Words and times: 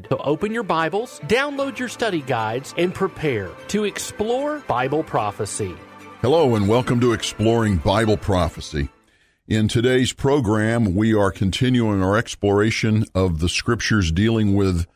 guide. 0.00 0.08
So 0.10 0.18
open 0.18 0.52
your 0.52 0.62
Bibles, 0.62 1.20
download 1.20 1.78
your 1.78 1.88
study 1.88 2.22
guides, 2.22 2.74
and 2.76 2.94
prepare 2.94 3.50
to 3.68 3.84
explore 3.84 4.60
Bible 4.60 5.02
prophecy. 5.02 5.74
Hello, 6.22 6.54
and 6.54 6.68
welcome 6.68 7.00
to 7.00 7.12
Exploring 7.12 7.76
Bible 7.78 8.16
Prophecy. 8.16 8.88
In 9.46 9.68
today's 9.68 10.12
program, 10.12 10.94
we 10.94 11.14
are 11.14 11.30
continuing 11.30 12.02
our 12.02 12.16
exploration 12.16 13.04
of 13.14 13.38
the 13.38 13.48
scriptures 13.48 14.10
dealing 14.10 14.54
with 14.54 14.86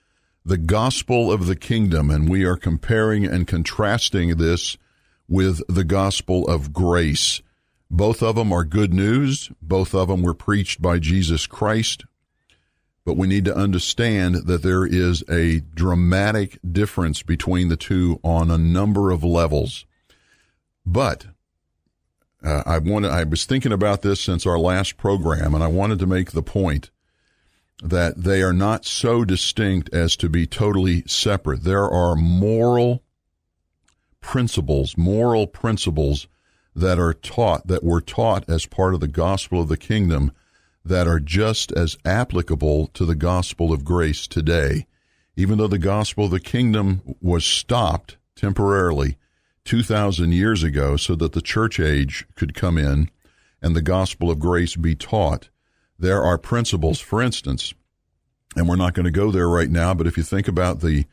the 0.44 0.56
gospel 0.56 1.30
of 1.30 1.46
the 1.46 1.54
kingdom, 1.54 2.10
and 2.10 2.28
we 2.28 2.44
are 2.44 2.56
comparing 2.56 3.24
and 3.24 3.46
contrasting 3.46 4.38
this 4.38 4.76
with 5.28 5.62
the 5.68 5.84
gospel 5.84 6.48
of 6.48 6.72
grace. 6.72 7.42
Both 7.88 8.22
of 8.22 8.36
them 8.36 8.52
are 8.52 8.64
good 8.64 8.92
news. 8.92 9.50
Both 9.62 9.94
of 9.94 10.08
them 10.08 10.22
were 10.22 10.34
preached 10.34 10.82
by 10.82 10.98
Jesus 10.98 11.46
Christ 11.46 12.04
but 13.10 13.16
we 13.16 13.26
need 13.26 13.44
to 13.44 13.56
understand 13.56 14.46
that 14.46 14.62
there 14.62 14.86
is 14.86 15.24
a 15.28 15.58
dramatic 15.74 16.60
difference 16.70 17.24
between 17.24 17.68
the 17.68 17.76
two 17.76 18.20
on 18.22 18.52
a 18.52 18.56
number 18.56 19.10
of 19.10 19.24
levels. 19.24 19.84
But 20.86 21.26
uh, 22.40 22.62
I 22.64 22.78
wanted, 22.78 23.10
I 23.10 23.24
was 23.24 23.46
thinking 23.46 23.72
about 23.72 24.02
this 24.02 24.20
since 24.20 24.46
our 24.46 24.60
last 24.60 24.96
program, 24.96 25.56
and 25.56 25.64
I 25.64 25.66
wanted 25.66 25.98
to 25.98 26.06
make 26.06 26.30
the 26.30 26.42
point 26.44 26.92
that 27.82 28.22
they 28.22 28.42
are 28.42 28.52
not 28.52 28.84
so 28.84 29.24
distinct 29.24 29.92
as 29.92 30.14
to 30.14 30.28
be 30.28 30.46
totally 30.46 31.02
separate. 31.08 31.64
There 31.64 31.90
are 31.90 32.14
moral 32.14 33.02
principles, 34.20 34.96
moral 34.96 35.48
principles 35.48 36.28
that 36.76 37.00
are 37.00 37.14
taught, 37.14 37.66
that 37.66 37.82
were 37.82 38.00
taught 38.00 38.48
as 38.48 38.66
part 38.66 38.94
of 38.94 39.00
the 39.00 39.08
gospel 39.08 39.62
of 39.62 39.68
the 39.68 39.76
kingdom 39.76 40.30
that 40.84 41.06
are 41.06 41.20
just 41.20 41.72
as 41.72 41.96
applicable 42.04 42.88
to 42.88 43.04
the 43.04 43.14
gospel 43.14 43.72
of 43.72 43.84
grace 43.84 44.26
today. 44.26 44.86
Even 45.36 45.58
though 45.58 45.68
the 45.68 45.78
gospel 45.78 46.26
of 46.26 46.30
the 46.30 46.40
kingdom 46.40 47.02
was 47.20 47.44
stopped 47.44 48.16
temporarily 48.34 49.16
2,000 49.64 50.32
years 50.32 50.62
ago 50.62 50.96
so 50.96 51.14
that 51.14 51.32
the 51.32 51.42
church 51.42 51.78
age 51.78 52.26
could 52.34 52.54
come 52.54 52.78
in 52.78 53.10
and 53.62 53.76
the 53.76 53.82
gospel 53.82 54.30
of 54.30 54.38
grace 54.38 54.76
be 54.76 54.94
taught, 54.94 55.48
there 55.98 56.22
are 56.22 56.38
principles, 56.38 56.98
for 56.98 57.20
instance, 57.22 57.74
and 58.56 58.68
we're 58.68 58.76
not 58.76 58.94
going 58.94 59.04
to 59.04 59.10
go 59.10 59.30
there 59.30 59.48
right 59.48 59.70
now, 59.70 59.94
but 59.94 60.06
if 60.06 60.16
you 60.16 60.22
think 60.22 60.48
about 60.48 60.80
the 60.80 61.04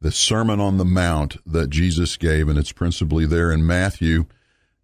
the 0.00 0.12
Sermon 0.12 0.60
on 0.60 0.76
the 0.76 0.84
Mount 0.84 1.38
that 1.46 1.70
Jesus 1.70 2.16
gave, 2.18 2.48
and 2.48 2.58
it's 2.58 2.70
principally 2.70 3.26
there 3.26 3.50
in 3.50 3.66
Matthew 3.66 4.26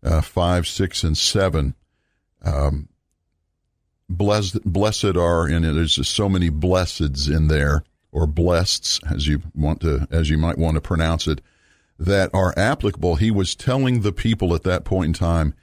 uh, 0.03 0.21
5, 0.21 0.67
6, 0.67 1.05
and 1.05 1.17
7. 1.19 1.75
Um, 2.43 2.89
blessed, 4.17 4.63
blessed 4.65 5.17
are, 5.17 5.47
and 5.47 5.65
there's 5.65 5.97
just 5.97 6.15
so 6.15 6.29
many 6.29 6.51
blesseds 6.51 7.35
in 7.35 7.49
there, 7.49 7.85
or 8.11 8.27
blesseds, 8.27 9.01
as 9.13 9.27
you 9.27 9.43
want 9.55 9.81
to, 9.81 10.07
as 10.11 10.31
you 10.31 10.39
might 10.39 10.59
want 10.59 10.75
to 10.75 10.81
pronounce 10.81 11.27
it, 11.27 11.41
that 11.99 12.31
are 12.35 12.55
applicable. 12.57 13.17
He 13.17 13.31
was 13.31 13.55
telling 13.55 14.01
the 14.01 14.13
people 14.13 14.55
at 14.55 14.65
that 14.65 14.85
point 14.85 15.09
in 15.09 15.13
time, 15.15 15.55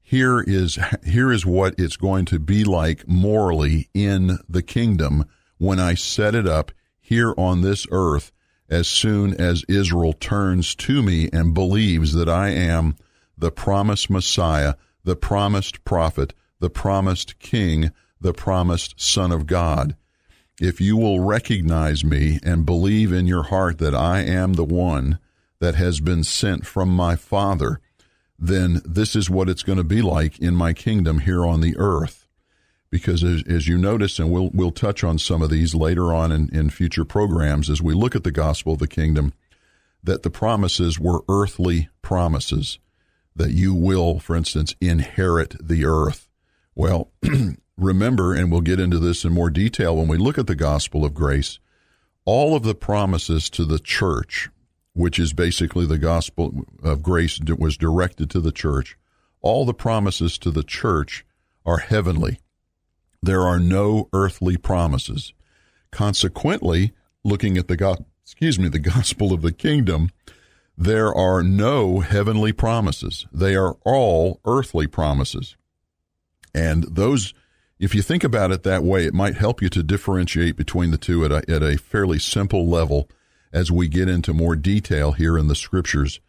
here 0.00 0.40
is, 0.40 0.78
here 1.04 1.30
is 1.30 1.44
what 1.44 1.74
it's 1.78 1.96
going 1.96 2.24
to 2.26 2.38
be 2.38 2.64
like 2.64 3.06
morally 3.06 3.88
in 3.92 4.38
the 4.48 4.62
kingdom 4.62 5.26
when 5.58 5.78
I 5.78 5.94
set 5.94 6.34
it 6.34 6.46
up 6.46 6.72
here 7.00 7.34
on 7.36 7.60
this 7.60 7.86
earth 7.90 8.32
as 8.70 8.86
soon 8.86 9.34
as 9.34 9.64
Israel 9.68 10.12
turns 10.12 10.74
to 10.74 11.02
me 11.02 11.28
and 11.32 11.54
believes 11.54 12.12
that 12.14 12.28
I 12.28 12.50
am 12.50 12.96
the 13.36 13.50
promised 13.50 14.10
Messiah, 14.10 14.74
the 15.04 15.16
promised 15.16 15.84
prophet, 15.84 16.32
the 16.60 16.70
promised 16.70 17.38
King, 17.38 17.92
the 18.20 18.32
promised 18.32 19.00
Son 19.00 19.32
of 19.32 19.46
God. 19.46 19.96
If 20.60 20.80
you 20.80 20.96
will 20.96 21.20
recognize 21.20 22.04
me 22.04 22.40
and 22.42 22.66
believe 22.66 23.12
in 23.12 23.26
your 23.26 23.44
heart 23.44 23.78
that 23.78 23.94
I 23.94 24.20
am 24.22 24.54
the 24.54 24.64
one 24.64 25.18
that 25.60 25.76
has 25.76 26.00
been 26.00 26.24
sent 26.24 26.66
from 26.66 26.88
my 26.88 27.14
Father, 27.14 27.80
then 28.38 28.80
this 28.84 29.14
is 29.14 29.30
what 29.30 29.48
it's 29.48 29.62
going 29.62 29.78
to 29.78 29.84
be 29.84 30.02
like 30.02 30.38
in 30.38 30.54
my 30.54 30.72
kingdom 30.72 31.20
here 31.20 31.44
on 31.44 31.60
the 31.60 31.76
earth. 31.76 32.26
Because 32.90 33.22
as, 33.22 33.44
as 33.46 33.68
you 33.68 33.76
notice, 33.76 34.18
and 34.18 34.30
we'll, 34.30 34.50
we'll 34.52 34.70
touch 34.70 35.04
on 35.04 35.18
some 35.18 35.42
of 35.42 35.50
these 35.50 35.74
later 35.74 36.14
on 36.14 36.32
in, 36.32 36.48
in 36.52 36.70
future 36.70 37.04
programs 37.04 37.68
as 37.68 37.82
we 37.82 37.94
look 37.94 38.16
at 38.16 38.24
the 38.24 38.32
gospel 38.32 38.72
of 38.72 38.78
the 38.78 38.88
kingdom, 38.88 39.34
that 40.02 40.22
the 40.22 40.30
promises 40.30 40.98
were 40.98 41.22
earthly 41.28 41.88
promises, 42.02 42.78
that 43.36 43.50
you 43.50 43.74
will, 43.74 44.18
for 44.18 44.34
instance, 44.34 44.74
inherit 44.80 45.54
the 45.60 45.84
earth 45.84 46.27
well, 46.78 47.10
remember, 47.76 48.32
and 48.32 48.52
we'll 48.52 48.60
get 48.60 48.78
into 48.78 49.00
this 49.00 49.24
in 49.24 49.32
more 49.32 49.50
detail 49.50 49.96
when 49.96 50.06
we 50.06 50.16
look 50.16 50.38
at 50.38 50.46
the 50.46 50.54
gospel 50.54 51.04
of 51.04 51.12
grace, 51.12 51.58
all 52.24 52.54
of 52.54 52.62
the 52.62 52.74
promises 52.74 53.50
to 53.50 53.64
the 53.64 53.80
church, 53.80 54.48
which 54.92 55.18
is 55.18 55.32
basically 55.32 55.84
the 55.84 55.98
gospel 55.98 56.64
of 56.84 57.02
grace 57.02 57.40
that 57.40 57.58
was 57.58 57.76
directed 57.76 58.30
to 58.30 58.40
the 58.40 58.52
church, 58.52 58.96
all 59.40 59.64
the 59.64 59.74
promises 59.74 60.38
to 60.38 60.52
the 60.52 60.62
church 60.62 61.26
are 61.66 61.78
heavenly. 61.78 62.38
There 63.20 63.42
are 63.42 63.58
no 63.58 64.08
earthly 64.12 64.56
promises. 64.56 65.34
Consequently, 65.90 66.92
looking 67.24 67.58
at 67.58 67.66
the 67.66 68.04
excuse 68.22 68.56
me, 68.56 68.68
the 68.68 68.78
gospel 68.96 69.32
of 69.32 69.42
the 69.42 69.52
kingdom, 69.52 70.10
there 70.76 71.12
are 71.12 71.42
no 71.42 72.00
heavenly 72.00 72.52
promises. 72.52 73.26
They 73.32 73.56
are 73.56 73.76
all 73.84 74.40
earthly 74.44 74.86
promises. 74.86 75.56
And 76.54 76.84
those, 76.84 77.34
if 77.78 77.94
you 77.94 78.02
think 78.02 78.24
about 78.24 78.50
it 78.50 78.62
that 78.62 78.82
way, 78.82 79.04
it 79.04 79.14
might 79.14 79.36
help 79.36 79.62
you 79.62 79.68
to 79.70 79.82
differentiate 79.82 80.56
between 80.56 80.90
the 80.90 80.98
two 80.98 81.24
at 81.24 81.32
a, 81.32 81.50
at 81.50 81.62
a 81.62 81.78
fairly 81.78 82.18
simple 82.18 82.66
level 82.66 83.08
as 83.52 83.70
we 83.70 83.88
get 83.88 84.08
into 84.08 84.32
more 84.32 84.56
detail 84.56 85.12
here 85.12 85.38
in 85.38 85.48
the 85.48 85.54
scriptures 85.54 86.20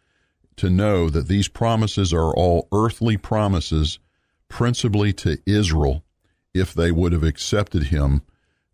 to 0.56 0.70
know 0.70 1.08
that 1.08 1.28
these 1.28 1.48
promises 1.48 2.12
are 2.12 2.34
all 2.34 2.68
earthly 2.72 3.16
promises, 3.16 3.98
principally 4.48 5.12
to 5.12 5.38
Israel, 5.46 6.04
if 6.52 6.74
they 6.74 6.90
would 6.90 7.12
have 7.12 7.22
accepted 7.22 7.84
him 7.84 8.22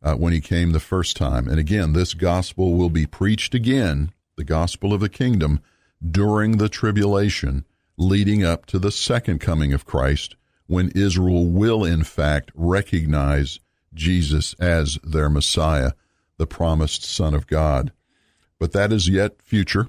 uh, 0.02 0.14
when 0.14 0.32
he 0.32 0.40
came 0.40 0.72
the 0.72 0.80
first 0.80 1.16
time. 1.16 1.48
And 1.48 1.58
again, 1.58 1.92
this 1.92 2.14
gospel 2.14 2.74
will 2.74 2.90
be 2.90 3.06
preached 3.06 3.54
again, 3.54 4.12
the 4.36 4.44
gospel 4.44 4.92
of 4.92 5.00
the 5.00 5.08
kingdom, 5.08 5.60
during 6.04 6.58
the 6.58 6.68
tribulation 6.68 7.64
leading 7.96 8.44
up 8.44 8.66
to 8.66 8.78
the 8.78 8.92
second 8.92 9.40
coming 9.40 9.72
of 9.72 9.84
Christ 9.86 10.36
when 10.66 10.90
Israel 10.94 11.46
will, 11.46 11.84
in 11.84 12.04
fact, 12.04 12.50
recognize 12.54 13.60
Jesus 13.94 14.54
as 14.54 14.98
their 15.02 15.28
Messiah, 15.28 15.92
the 16.36 16.46
promised 16.46 17.04
Son 17.04 17.34
of 17.34 17.46
God. 17.46 17.92
But 18.58 18.72
that 18.72 18.92
is 18.92 19.08
yet 19.08 19.42
future. 19.42 19.88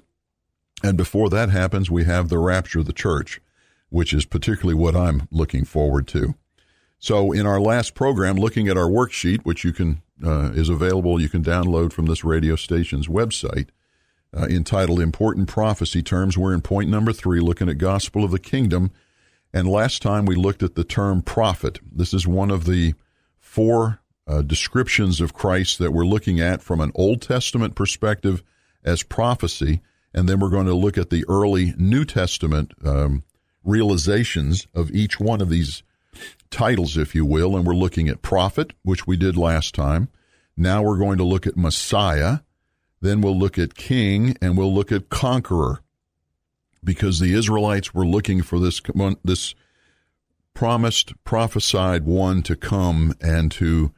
And 0.84 0.98
before 0.98 1.30
that 1.30 1.50
happens, 1.50 1.90
we 1.90 2.04
have 2.04 2.30
the 2.30 2.38
rapture 2.38 2.80
of 2.80 2.86
the 2.86 2.94
church, 2.94 3.42
which 3.90 4.14
is 4.14 4.26
particularly 4.26 4.80
what 4.80 4.96
I'm 4.96 5.28
looking 5.32 5.66
forward 5.66 6.08
to. 6.10 6.36
So, 7.00 7.32
in 7.32 7.46
our 7.46 7.60
last 7.60 7.94
program, 7.94 8.38
looking 8.38 8.68
at 8.68 8.78
our 8.78 8.90
worksheet, 8.90 9.42
which 9.44 9.64
you 9.64 9.72
can 9.72 10.02
uh, 10.24 10.52
is 10.54 10.70
available, 10.70 11.22
you 11.22 11.30
can 11.30 11.44
download 11.44 11.94
from 11.94 12.08
this 12.08 12.24
radio 12.24 12.56
station's 12.56 13.08
website, 13.08 13.70
uh, 14.36 14.48
entitled 14.50 15.00
"Important 15.00 15.48
Prophecy 15.48 16.02
Terms." 16.02 16.38
We're 16.38 16.56
in 16.56 16.62
point 16.62 16.90
number 16.90 17.14
three, 17.14 17.40
looking 17.40 17.70
at 17.70 17.78
Gospel 17.78 18.24
of 18.24 18.32
the 18.32 18.40
Kingdom 18.40 18.92
and 19.54 19.68
last 19.68 20.02
time 20.02 20.26
we 20.26 20.36
looked 20.36 20.64
at 20.64 20.76
the 20.76 20.84
term 20.84 21.22
prophet. 21.22 21.80
This 21.92 22.14
is 22.14 22.28
one 22.28 22.52
of 22.52 22.66
the 22.66 22.94
four 23.40 24.02
uh, 24.28 24.42
descriptions 24.42 25.22
of 25.22 25.34
Christ 25.34 25.80
that 25.80 25.94
we're 25.94 26.06
looking 26.06 26.40
at 26.40 26.62
from 26.62 26.82
an 26.82 26.92
Old 26.96 27.22
Testament 27.22 27.76
perspective 27.76 28.44
as 28.84 29.04
prophecy. 29.04 29.82
And 30.14 30.28
then 30.28 30.40
we're 30.40 30.50
going 30.50 30.66
to 30.68 30.74
look 30.74 30.98
at 30.98 31.10
the 31.10 31.26
early 31.30 31.74
New 31.78 32.04
Testament 32.04 32.74
um, 32.84 33.24
realizations 33.64 34.68
of 34.74 34.92
each 34.92 35.20
one 35.20 35.42
of 35.42 35.50
these 35.50 35.84
titles, 36.50 36.98
if 36.98 37.16
you 37.16 37.26
will. 37.26 37.56
And 37.56 37.66
we're 37.66 37.74
looking 37.74 38.10
at 38.10 38.22
prophet, 38.22 38.74
which 38.84 39.08
we 39.08 39.16
did 39.16 39.38
last 39.38 39.76
time. 39.76 40.10
Now 40.56 40.82
we're 40.82 40.98
going 40.98 41.18
to 41.20 41.24
look 41.24 41.48
at 41.48 41.58
Messiah. 41.58 42.40
Then 43.00 43.22
we'll 43.22 43.38
look 43.38 43.58
at 43.58 43.76
king 43.76 44.36
and 44.42 44.58
we'll 44.58 44.74
look 44.74 44.92
at 44.92 45.10
conqueror 45.10 45.82
because 46.88 47.20
the 47.20 47.34
Israelites 47.34 47.94
were 47.94 48.08
looking 48.08 48.42
for 48.42 48.60
this 48.60 48.82
this 49.22 49.54
promised, 50.54 51.22
prophesied 51.26 52.06
one 52.06 52.42
to 52.42 52.56
come 52.56 53.14
and 53.22 53.52
to 53.52 53.92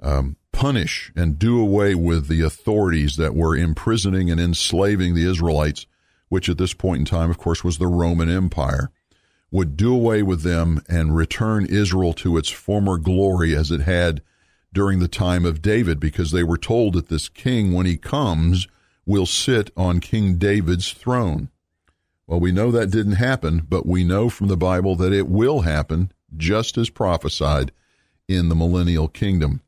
um, 0.00 0.36
punish 0.52 1.12
and 1.16 1.36
do 1.36 1.60
away 1.60 1.96
with 1.96 2.28
the 2.28 2.40
authorities 2.40 3.16
that 3.16 3.34
were 3.34 3.56
imprisoning 3.56 4.30
and 4.30 4.40
enslaving 4.40 5.16
the 5.16 5.28
Israelites, 5.28 5.84
which 6.28 6.48
at 6.48 6.58
this 6.58 6.72
point 6.72 7.00
in 7.00 7.04
time, 7.04 7.28
of 7.28 7.38
course, 7.38 7.64
was 7.64 7.78
the 7.78 7.88
Roman 7.88 8.30
Empire, 8.30 8.92
would 9.50 9.76
do 9.76 9.92
away 9.92 10.22
with 10.22 10.42
them 10.42 10.80
and 10.88 11.16
return 11.16 11.66
Israel 11.66 12.12
to 12.12 12.36
its 12.36 12.48
former 12.48 12.98
glory 12.98 13.56
as 13.56 13.72
it 13.72 13.80
had 13.80 14.22
during 14.72 15.00
the 15.00 15.08
time 15.08 15.44
of 15.44 15.60
David, 15.60 15.98
because 15.98 16.30
they 16.30 16.44
were 16.44 16.56
told 16.56 16.94
that 16.94 17.08
this 17.08 17.28
king, 17.28 17.72
when 17.72 17.86
he 17.86 17.96
comes, 17.96 18.68
will 19.04 19.26
sit 19.26 19.72
on 19.76 19.98
King 19.98 20.36
David's 20.36 20.92
throne. 20.92 21.48
Well, 22.28 22.40
we 22.40 22.52
know 22.52 22.70
that 22.70 22.90
didn't 22.90 23.14
happen, 23.14 23.66
but 23.66 23.86
we 23.86 24.04
know 24.04 24.28
from 24.28 24.48
the 24.48 24.56
Bible 24.56 24.94
that 24.96 25.14
it 25.14 25.28
will 25.28 25.62
happen 25.62 26.12
just 26.36 26.76
as 26.76 26.90
prophesied 26.90 27.72
in 28.28 28.50
the 28.50 28.54
millennial 28.54 29.08
kingdom. 29.08 29.62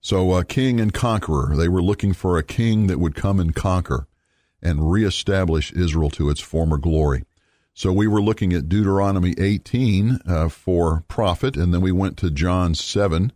So, 0.00 0.36
a 0.36 0.44
king 0.44 0.78
and 0.78 0.94
conqueror, 0.94 1.56
they 1.56 1.66
were 1.66 1.82
looking 1.82 2.12
for 2.12 2.38
a 2.38 2.44
king 2.44 2.86
that 2.86 3.00
would 3.00 3.16
come 3.16 3.40
and 3.40 3.52
conquer 3.52 4.06
and 4.62 4.88
reestablish 4.88 5.72
Israel 5.72 6.10
to 6.10 6.30
its 6.30 6.40
former 6.40 6.76
glory. 6.76 7.24
So, 7.74 7.92
we 7.92 8.06
were 8.06 8.22
looking 8.22 8.52
at 8.52 8.68
Deuteronomy 8.68 9.34
18 9.36 10.20
uh, 10.28 10.48
for 10.48 11.02
prophet, 11.08 11.56
and 11.56 11.74
then 11.74 11.80
we 11.80 11.90
went 11.90 12.16
to 12.18 12.30
John 12.30 12.76
7, 12.76 13.32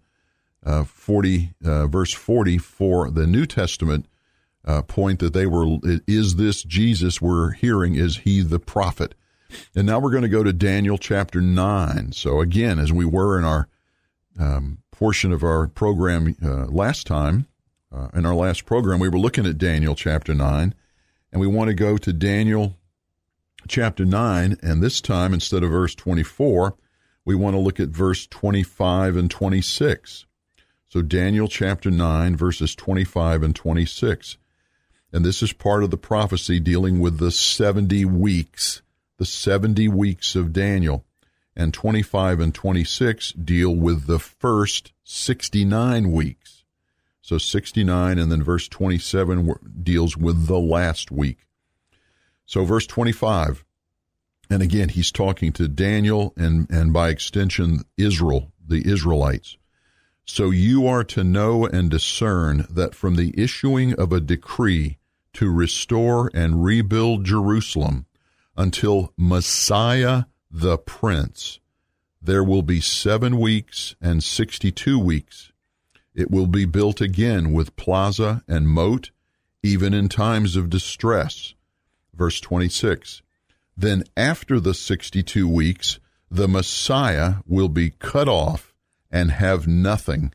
uh, 0.64 0.84
40, 0.84 1.54
uh, 1.64 1.88
verse 1.88 2.12
40 2.12 2.56
for 2.58 3.10
the 3.10 3.26
New 3.26 3.46
Testament 3.46 4.06
uh, 4.64 4.82
point 4.82 5.18
that 5.20 5.32
they 5.32 5.46
were, 5.46 5.78
is 6.06 6.36
this 6.36 6.62
Jesus 6.62 7.20
we're 7.20 7.52
hearing? 7.52 7.94
Is 7.94 8.18
he 8.18 8.42
the 8.42 8.58
prophet? 8.58 9.14
And 9.74 9.86
now 9.86 9.98
we're 9.98 10.10
going 10.10 10.22
to 10.22 10.28
go 10.28 10.44
to 10.44 10.52
Daniel 10.52 10.98
chapter 10.98 11.40
9. 11.40 12.12
So, 12.12 12.40
again, 12.40 12.78
as 12.78 12.92
we 12.92 13.04
were 13.04 13.38
in 13.38 13.44
our 13.44 13.68
um, 14.38 14.78
portion 14.90 15.32
of 15.32 15.42
our 15.42 15.68
program 15.68 16.36
uh, 16.42 16.66
last 16.66 17.06
time, 17.06 17.46
uh, 17.92 18.08
in 18.14 18.24
our 18.24 18.34
last 18.34 18.66
program, 18.66 19.00
we 19.00 19.08
were 19.08 19.18
looking 19.18 19.46
at 19.46 19.58
Daniel 19.58 19.94
chapter 19.94 20.34
9, 20.34 20.74
and 21.32 21.40
we 21.40 21.46
want 21.46 21.68
to 21.68 21.74
go 21.74 21.96
to 21.96 22.12
Daniel 22.12 22.76
chapter 23.66 24.04
9, 24.04 24.58
and 24.62 24.82
this 24.82 25.00
time, 25.00 25.34
instead 25.34 25.62
of 25.62 25.70
verse 25.70 25.94
24, 25.94 26.76
we 27.24 27.34
want 27.34 27.54
to 27.54 27.60
look 27.60 27.80
at 27.80 27.88
verse 27.88 28.26
25 28.26 29.16
and 29.16 29.30
26. 29.30 30.26
So, 30.88 31.02
Daniel 31.02 31.48
chapter 31.48 31.90
9, 31.90 32.36
verses 32.36 32.74
25 32.74 33.42
and 33.42 33.54
26. 33.54 34.38
And 35.12 35.24
this 35.24 35.42
is 35.42 35.52
part 35.52 35.82
of 35.82 35.90
the 35.90 35.96
prophecy 35.96 36.60
dealing 36.60 37.00
with 37.00 37.18
the 37.18 37.30
70 37.30 38.04
weeks, 38.04 38.82
the 39.18 39.26
70 39.26 39.88
weeks 39.88 40.36
of 40.36 40.52
Daniel. 40.52 41.04
And 41.56 41.74
25 41.74 42.40
and 42.40 42.54
26 42.54 43.32
deal 43.32 43.74
with 43.74 44.06
the 44.06 44.20
first 44.20 44.92
69 45.04 46.12
weeks. 46.12 46.64
So 47.20 47.38
69 47.38 48.18
and 48.18 48.30
then 48.30 48.42
verse 48.42 48.68
27 48.68 49.54
deals 49.82 50.16
with 50.16 50.46
the 50.46 50.58
last 50.58 51.10
week. 51.10 51.46
So 52.46 52.64
verse 52.64 52.86
25, 52.86 53.64
and 54.50 54.62
again, 54.62 54.88
he's 54.88 55.12
talking 55.12 55.52
to 55.52 55.68
Daniel 55.68 56.32
and, 56.36 56.68
and 56.70 56.92
by 56.92 57.10
extension, 57.10 57.84
Israel, 57.96 58.50
the 58.66 58.88
Israelites. 58.90 59.56
So 60.24 60.50
you 60.50 60.86
are 60.86 61.04
to 61.04 61.22
know 61.22 61.66
and 61.66 61.90
discern 61.90 62.66
that 62.70 62.94
from 62.94 63.16
the 63.16 63.34
issuing 63.36 63.94
of 63.94 64.12
a 64.12 64.20
decree 64.20 64.98
to 65.34 65.50
restore 65.50 66.30
and 66.34 66.64
rebuild 66.64 67.24
Jerusalem 67.24 68.06
until 68.56 69.12
Messiah 69.16 70.24
the 70.50 70.78
Prince. 70.78 71.60
There 72.20 72.44
will 72.44 72.62
be 72.62 72.80
seven 72.80 73.38
weeks 73.38 73.94
and 74.00 74.22
62 74.22 74.98
weeks. 74.98 75.52
It 76.14 76.30
will 76.30 76.46
be 76.46 76.64
built 76.64 77.00
again 77.00 77.52
with 77.52 77.76
plaza 77.76 78.42
and 78.48 78.68
moat, 78.68 79.10
even 79.62 79.94
in 79.94 80.08
times 80.08 80.56
of 80.56 80.68
distress. 80.68 81.54
Verse 82.14 82.40
26. 82.40 83.22
Then 83.76 84.04
after 84.16 84.60
the 84.60 84.74
62 84.74 85.48
weeks, 85.48 86.00
the 86.30 86.48
Messiah 86.48 87.36
will 87.46 87.68
be 87.68 87.90
cut 87.90 88.28
off 88.28 88.74
and 89.10 89.30
have 89.30 89.66
nothing, 89.66 90.32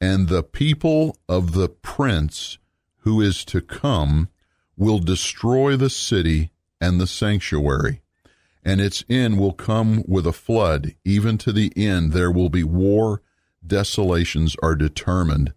and 0.00 0.28
the 0.28 0.42
people 0.42 1.16
of 1.28 1.52
the 1.52 1.68
prince 1.68 2.58
who 3.00 3.20
is 3.20 3.44
to 3.46 3.60
come 3.60 4.28
will 4.76 4.98
destroy 4.98 5.76
the 5.76 5.90
city 5.90 6.50
and 6.80 7.00
the 7.00 7.06
sanctuary, 7.06 8.00
and 8.64 8.80
its 8.80 9.04
end 9.08 9.38
will 9.38 9.52
come 9.52 10.04
with 10.06 10.26
a 10.26 10.32
flood. 10.32 10.94
Even 11.04 11.38
to 11.38 11.52
the 11.52 11.72
end, 11.76 12.12
there 12.12 12.30
will 12.30 12.50
be 12.50 12.64
war. 12.64 13.22
Desolations 13.66 14.56
are 14.62 14.76
determined. 14.76 15.52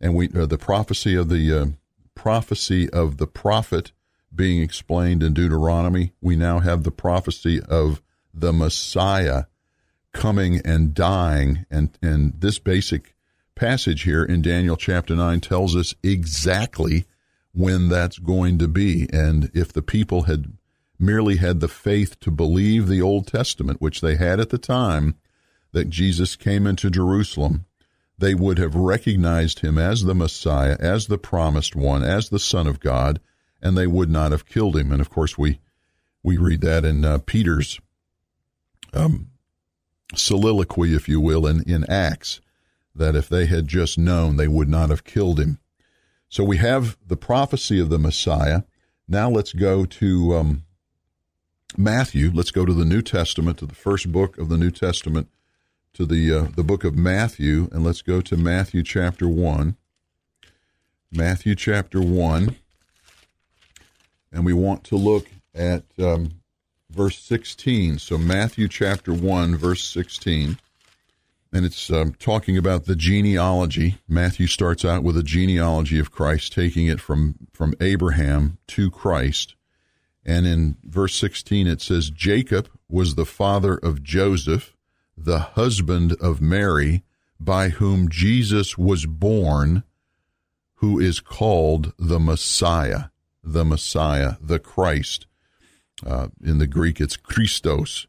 and 0.00 0.14
we 0.14 0.30
uh, 0.30 0.46
the 0.46 0.56
prophecy 0.56 1.14
of 1.16 1.28
the 1.28 1.52
uh, 1.52 1.66
prophecy 2.14 2.88
of 2.88 3.18
the 3.18 3.26
prophet 3.26 3.92
being 4.34 4.62
explained 4.62 5.22
in 5.22 5.34
Deuteronomy. 5.34 6.12
We 6.22 6.34
now 6.34 6.60
have 6.60 6.84
the 6.84 6.90
prophecy 6.90 7.60
of 7.60 8.00
the 8.32 8.54
Messiah 8.54 9.44
coming 10.14 10.62
and 10.64 10.94
dying, 10.94 11.66
and 11.70 11.90
and 12.00 12.40
this 12.40 12.58
basic 12.58 13.14
passage 13.54 14.04
here 14.04 14.24
in 14.24 14.40
Daniel 14.40 14.76
chapter 14.76 15.14
9 15.14 15.40
tells 15.40 15.76
us 15.76 15.94
exactly 16.02 17.04
when 17.56 17.88
that's 17.88 18.18
going 18.18 18.58
to 18.58 18.68
be. 18.68 19.08
And 19.12 19.50
if 19.54 19.72
the 19.72 19.80
people 19.82 20.24
had 20.24 20.52
merely 20.98 21.36
had 21.36 21.60
the 21.60 21.68
faith 21.68 22.20
to 22.20 22.30
believe 22.30 22.86
the 22.86 23.00
Old 23.00 23.26
Testament, 23.26 23.80
which 23.80 24.02
they 24.02 24.16
had 24.16 24.38
at 24.40 24.50
the 24.50 24.58
time 24.58 25.16
that 25.72 25.88
Jesus 25.88 26.36
came 26.36 26.66
into 26.66 26.90
Jerusalem, 26.90 27.64
they 28.18 28.34
would 28.34 28.58
have 28.58 28.74
recognized 28.74 29.60
him 29.60 29.78
as 29.78 30.02
the 30.02 30.14
Messiah, 30.14 30.76
as 30.78 31.06
the 31.06 31.18
promised 31.18 31.74
one, 31.74 32.02
as 32.02 32.28
the 32.28 32.38
Son 32.38 32.66
of 32.66 32.78
God, 32.78 33.20
and 33.62 33.76
they 33.76 33.86
would 33.86 34.10
not 34.10 34.32
have 34.32 34.46
killed 34.46 34.76
him. 34.76 34.92
And 34.92 35.00
of 35.00 35.08
course, 35.08 35.38
we 35.38 35.58
we 36.22 36.36
read 36.36 36.60
that 36.60 36.84
in 36.84 37.04
uh, 37.04 37.18
Peter's 37.24 37.80
um, 38.92 39.28
soliloquy, 40.14 40.94
if 40.94 41.08
you 41.08 41.20
will, 41.20 41.46
in, 41.46 41.62
in 41.62 41.88
Acts, 41.88 42.40
that 42.94 43.14
if 43.14 43.28
they 43.28 43.46
had 43.46 43.68
just 43.68 43.96
known, 43.96 44.36
they 44.36 44.48
would 44.48 44.68
not 44.68 44.90
have 44.90 45.04
killed 45.04 45.38
him. 45.38 45.58
So 46.36 46.44
we 46.44 46.58
have 46.58 46.98
the 47.02 47.16
prophecy 47.16 47.80
of 47.80 47.88
the 47.88 47.98
Messiah. 47.98 48.64
Now 49.08 49.30
let's 49.30 49.54
go 49.54 49.86
to 49.86 50.36
um, 50.36 50.64
Matthew. 51.78 52.30
Let's 52.30 52.50
go 52.50 52.66
to 52.66 52.74
the 52.74 52.84
New 52.84 53.00
Testament, 53.00 53.56
to 53.56 53.64
the 53.64 53.74
first 53.74 54.12
book 54.12 54.36
of 54.36 54.50
the 54.50 54.58
New 54.58 54.70
Testament, 54.70 55.30
to 55.94 56.04
the 56.04 56.30
uh, 56.30 56.48
the 56.54 56.62
book 56.62 56.84
of 56.84 56.94
Matthew, 56.94 57.70
and 57.72 57.82
let's 57.82 58.02
go 58.02 58.20
to 58.20 58.36
Matthew 58.36 58.82
chapter 58.82 59.26
one. 59.26 59.78
Matthew 61.10 61.54
chapter 61.54 62.02
one, 62.02 62.56
and 64.30 64.44
we 64.44 64.52
want 64.52 64.84
to 64.84 64.96
look 64.96 65.28
at 65.54 65.84
um, 65.98 66.42
verse 66.90 67.18
16. 67.18 67.98
So, 67.98 68.18
Matthew 68.18 68.68
chapter 68.68 69.14
1, 69.14 69.56
verse 69.56 69.82
16. 69.84 70.58
And 71.56 71.64
it's 71.64 71.90
um, 71.90 72.12
talking 72.12 72.58
about 72.58 72.84
the 72.84 72.94
genealogy. 72.94 73.96
Matthew 74.06 74.46
starts 74.46 74.84
out 74.84 75.02
with 75.02 75.16
a 75.16 75.22
genealogy 75.22 75.98
of 75.98 76.12
Christ, 76.12 76.52
taking 76.52 76.86
it 76.86 77.00
from, 77.00 77.36
from 77.50 77.72
Abraham 77.80 78.58
to 78.66 78.90
Christ. 78.90 79.54
And 80.22 80.46
in 80.46 80.76
verse 80.84 81.14
16, 81.14 81.66
it 81.66 81.80
says, 81.80 82.10
Jacob 82.10 82.68
was 82.90 83.14
the 83.14 83.24
father 83.24 83.78
of 83.78 84.02
Joseph, 84.02 84.76
the 85.16 85.38
husband 85.38 86.12
of 86.20 86.42
Mary, 86.42 87.04
by 87.40 87.70
whom 87.70 88.10
Jesus 88.10 88.76
was 88.76 89.06
born, 89.06 89.82
who 90.74 91.00
is 91.00 91.20
called 91.20 91.94
the 91.98 92.20
Messiah, 92.20 93.04
the 93.42 93.64
Messiah, 93.64 94.34
the 94.42 94.58
Christ. 94.58 95.26
Uh, 96.04 96.28
in 96.44 96.58
the 96.58 96.66
Greek, 96.66 97.00
it's 97.00 97.16
Christos, 97.16 98.06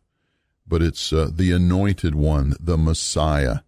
but 0.68 0.82
it's 0.82 1.14
uh, 1.14 1.30
the 1.32 1.52
anointed 1.52 2.16
one, 2.16 2.56
the 2.60 2.78
Messiah. 2.78 3.60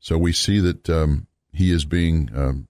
So 0.00 0.18
we 0.18 0.32
see 0.32 0.58
that 0.60 0.90
um, 0.90 1.26
he 1.52 1.70
is 1.70 1.84
being 1.84 2.30
um, 2.34 2.66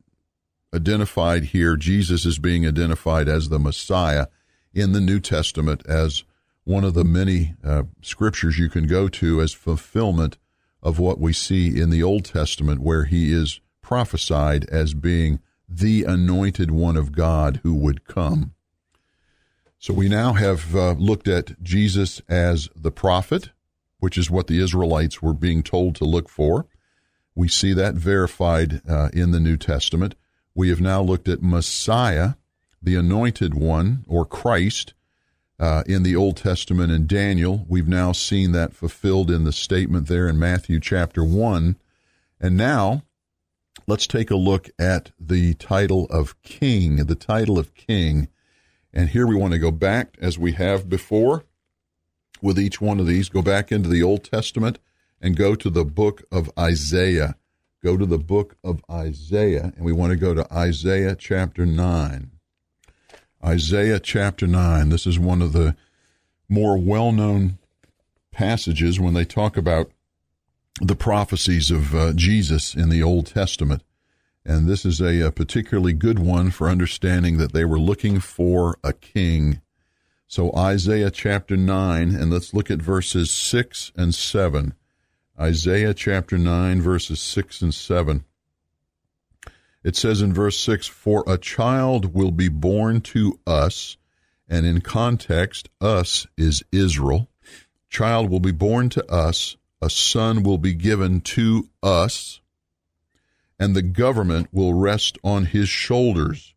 identified 0.74 1.46
here. 1.46 1.76
Jesus 1.76 2.26
is 2.26 2.38
being 2.38 2.66
identified 2.66 3.28
as 3.28 3.48
the 3.48 3.58
Messiah 3.58 4.26
in 4.74 4.92
the 4.92 5.00
New 5.00 5.20
Testament 5.20 5.82
as 5.86 6.24
one 6.64 6.84
of 6.84 6.94
the 6.94 7.04
many 7.04 7.54
uh, 7.64 7.84
scriptures 8.02 8.58
you 8.58 8.68
can 8.68 8.86
go 8.86 9.08
to 9.08 9.40
as 9.40 9.52
fulfillment 9.52 10.38
of 10.82 10.98
what 10.98 11.18
we 11.18 11.32
see 11.32 11.80
in 11.80 11.90
the 11.90 12.02
Old 12.02 12.24
Testament, 12.24 12.80
where 12.80 13.04
he 13.04 13.32
is 13.32 13.60
prophesied 13.80 14.64
as 14.68 14.94
being 14.94 15.40
the 15.68 16.04
anointed 16.04 16.70
one 16.70 16.96
of 16.96 17.12
God 17.12 17.60
who 17.62 17.74
would 17.74 18.04
come. 18.04 18.52
So 19.78 19.92
we 19.92 20.08
now 20.08 20.34
have 20.34 20.76
uh, 20.76 20.92
looked 20.92 21.26
at 21.26 21.60
Jesus 21.62 22.20
as 22.28 22.68
the 22.76 22.92
prophet, 22.92 23.50
which 24.02 24.18
is 24.18 24.28
what 24.28 24.48
the 24.48 24.60
Israelites 24.60 25.22
were 25.22 25.32
being 25.32 25.62
told 25.62 25.94
to 25.94 26.04
look 26.04 26.28
for. 26.28 26.66
We 27.36 27.46
see 27.46 27.72
that 27.74 27.94
verified 27.94 28.82
uh, 28.88 29.10
in 29.12 29.30
the 29.30 29.38
New 29.38 29.56
Testament. 29.56 30.16
We 30.56 30.70
have 30.70 30.80
now 30.80 31.00
looked 31.02 31.28
at 31.28 31.40
Messiah, 31.40 32.32
the 32.82 32.96
anointed 32.96 33.54
one, 33.54 34.04
or 34.08 34.24
Christ, 34.24 34.94
uh, 35.60 35.84
in 35.86 36.02
the 36.02 36.16
Old 36.16 36.36
Testament 36.36 36.90
in 36.90 37.06
Daniel. 37.06 37.64
We've 37.68 37.86
now 37.86 38.10
seen 38.10 38.50
that 38.50 38.74
fulfilled 38.74 39.30
in 39.30 39.44
the 39.44 39.52
statement 39.52 40.08
there 40.08 40.28
in 40.28 40.36
Matthew 40.36 40.80
chapter 40.80 41.22
1. 41.22 41.76
And 42.40 42.56
now 42.56 43.04
let's 43.86 44.08
take 44.08 44.32
a 44.32 44.36
look 44.36 44.68
at 44.80 45.12
the 45.16 45.54
title 45.54 46.06
of 46.06 46.42
King, 46.42 46.96
the 47.06 47.14
title 47.14 47.56
of 47.56 47.76
King. 47.76 48.26
And 48.92 49.10
here 49.10 49.28
we 49.28 49.36
want 49.36 49.52
to 49.52 49.60
go 49.60 49.70
back, 49.70 50.16
as 50.20 50.40
we 50.40 50.52
have 50.54 50.88
before, 50.88 51.44
with 52.42 52.58
each 52.58 52.80
one 52.80 53.00
of 53.00 53.06
these, 53.06 53.28
go 53.28 53.40
back 53.40 53.72
into 53.72 53.88
the 53.88 54.02
Old 54.02 54.24
Testament 54.24 54.78
and 55.20 55.36
go 55.36 55.54
to 55.54 55.70
the 55.70 55.84
book 55.84 56.24
of 56.30 56.50
Isaiah. 56.58 57.36
Go 57.82 57.96
to 57.96 58.06
the 58.06 58.18
book 58.18 58.56
of 58.62 58.84
Isaiah, 58.90 59.72
and 59.74 59.84
we 59.84 59.92
want 59.92 60.10
to 60.10 60.16
go 60.16 60.34
to 60.34 60.52
Isaiah 60.52 61.16
chapter 61.16 61.64
9. 61.64 62.30
Isaiah 63.44 63.98
chapter 63.98 64.46
9. 64.46 64.88
This 64.88 65.06
is 65.06 65.18
one 65.18 65.42
of 65.42 65.52
the 65.52 65.74
more 66.48 66.76
well 66.76 67.10
known 67.10 67.58
passages 68.30 69.00
when 69.00 69.14
they 69.14 69.24
talk 69.24 69.56
about 69.56 69.90
the 70.80 70.96
prophecies 70.96 71.70
of 71.70 71.94
uh, 71.94 72.12
Jesus 72.12 72.74
in 72.74 72.88
the 72.88 73.02
Old 73.02 73.26
Testament. 73.26 73.82
And 74.44 74.66
this 74.66 74.84
is 74.84 75.00
a, 75.00 75.26
a, 75.26 75.30
particularly 75.30 75.92
good 75.92 76.18
one 76.18 76.50
for 76.50 76.68
understanding 76.68 77.38
that 77.38 77.52
they 77.52 77.64
were 77.64 77.78
looking 77.78 78.18
for 78.18 78.76
a 78.82 78.92
king 78.92 79.60
so 80.32 80.50
Isaiah 80.56 81.10
chapter 81.10 81.58
9, 81.58 82.14
and 82.14 82.32
let's 82.32 82.54
look 82.54 82.70
at 82.70 82.80
verses 82.80 83.30
6 83.30 83.92
and 83.96 84.14
7. 84.14 84.72
Isaiah 85.38 85.92
chapter 85.92 86.38
9, 86.38 86.80
verses 86.80 87.20
6 87.20 87.60
and 87.60 87.74
7. 87.74 88.24
It 89.84 89.94
says 89.94 90.22
in 90.22 90.32
verse 90.32 90.58
6 90.58 90.86
For 90.86 91.22
a 91.26 91.36
child 91.36 92.14
will 92.14 92.30
be 92.30 92.48
born 92.48 93.02
to 93.02 93.40
us, 93.46 93.98
and 94.48 94.64
in 94.64 94.80
context, 94.80 95.68
us 95.82 96.26
is 96.38 96.62
Israel. 96.72 97.28
Child 97.90 98.30
will 98.30 98.40
be 98.40 98.52
born 98.52 98.88
to 98.88 99.12
us, 99.12 99.58
a 99.82 99.90
son 99.90 100.42
will 100.42 100.56
be 100.56 100.72
given 100.72 101.20
to 101.20 101.68
us, 101.82 102.40
and 103.58 103.76
the 103.76 103.82
government 103.82 104.48
will 104.50 104.72
rest 104.72 105.18
on 105.22 105.44
his 105.44 105.68
shoulders 105.68 106.54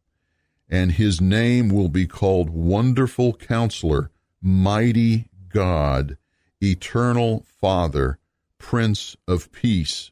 and 0.70 0.94
his 0.94 1.22
name 1.22 1.70
will 1.70 1.90
be 1.90 2.08
called 2.08 2.50
Wonderful 2.50 3.34
Counselor, 3.34 4.10
Mighty 4.42 5.30
God, 5.50 6.18
Eternal 6.62 7.46
Father, 7.48 8.18
Prince 8.58 9.16
of 9.28 9.52
Peace. 9.52 10.12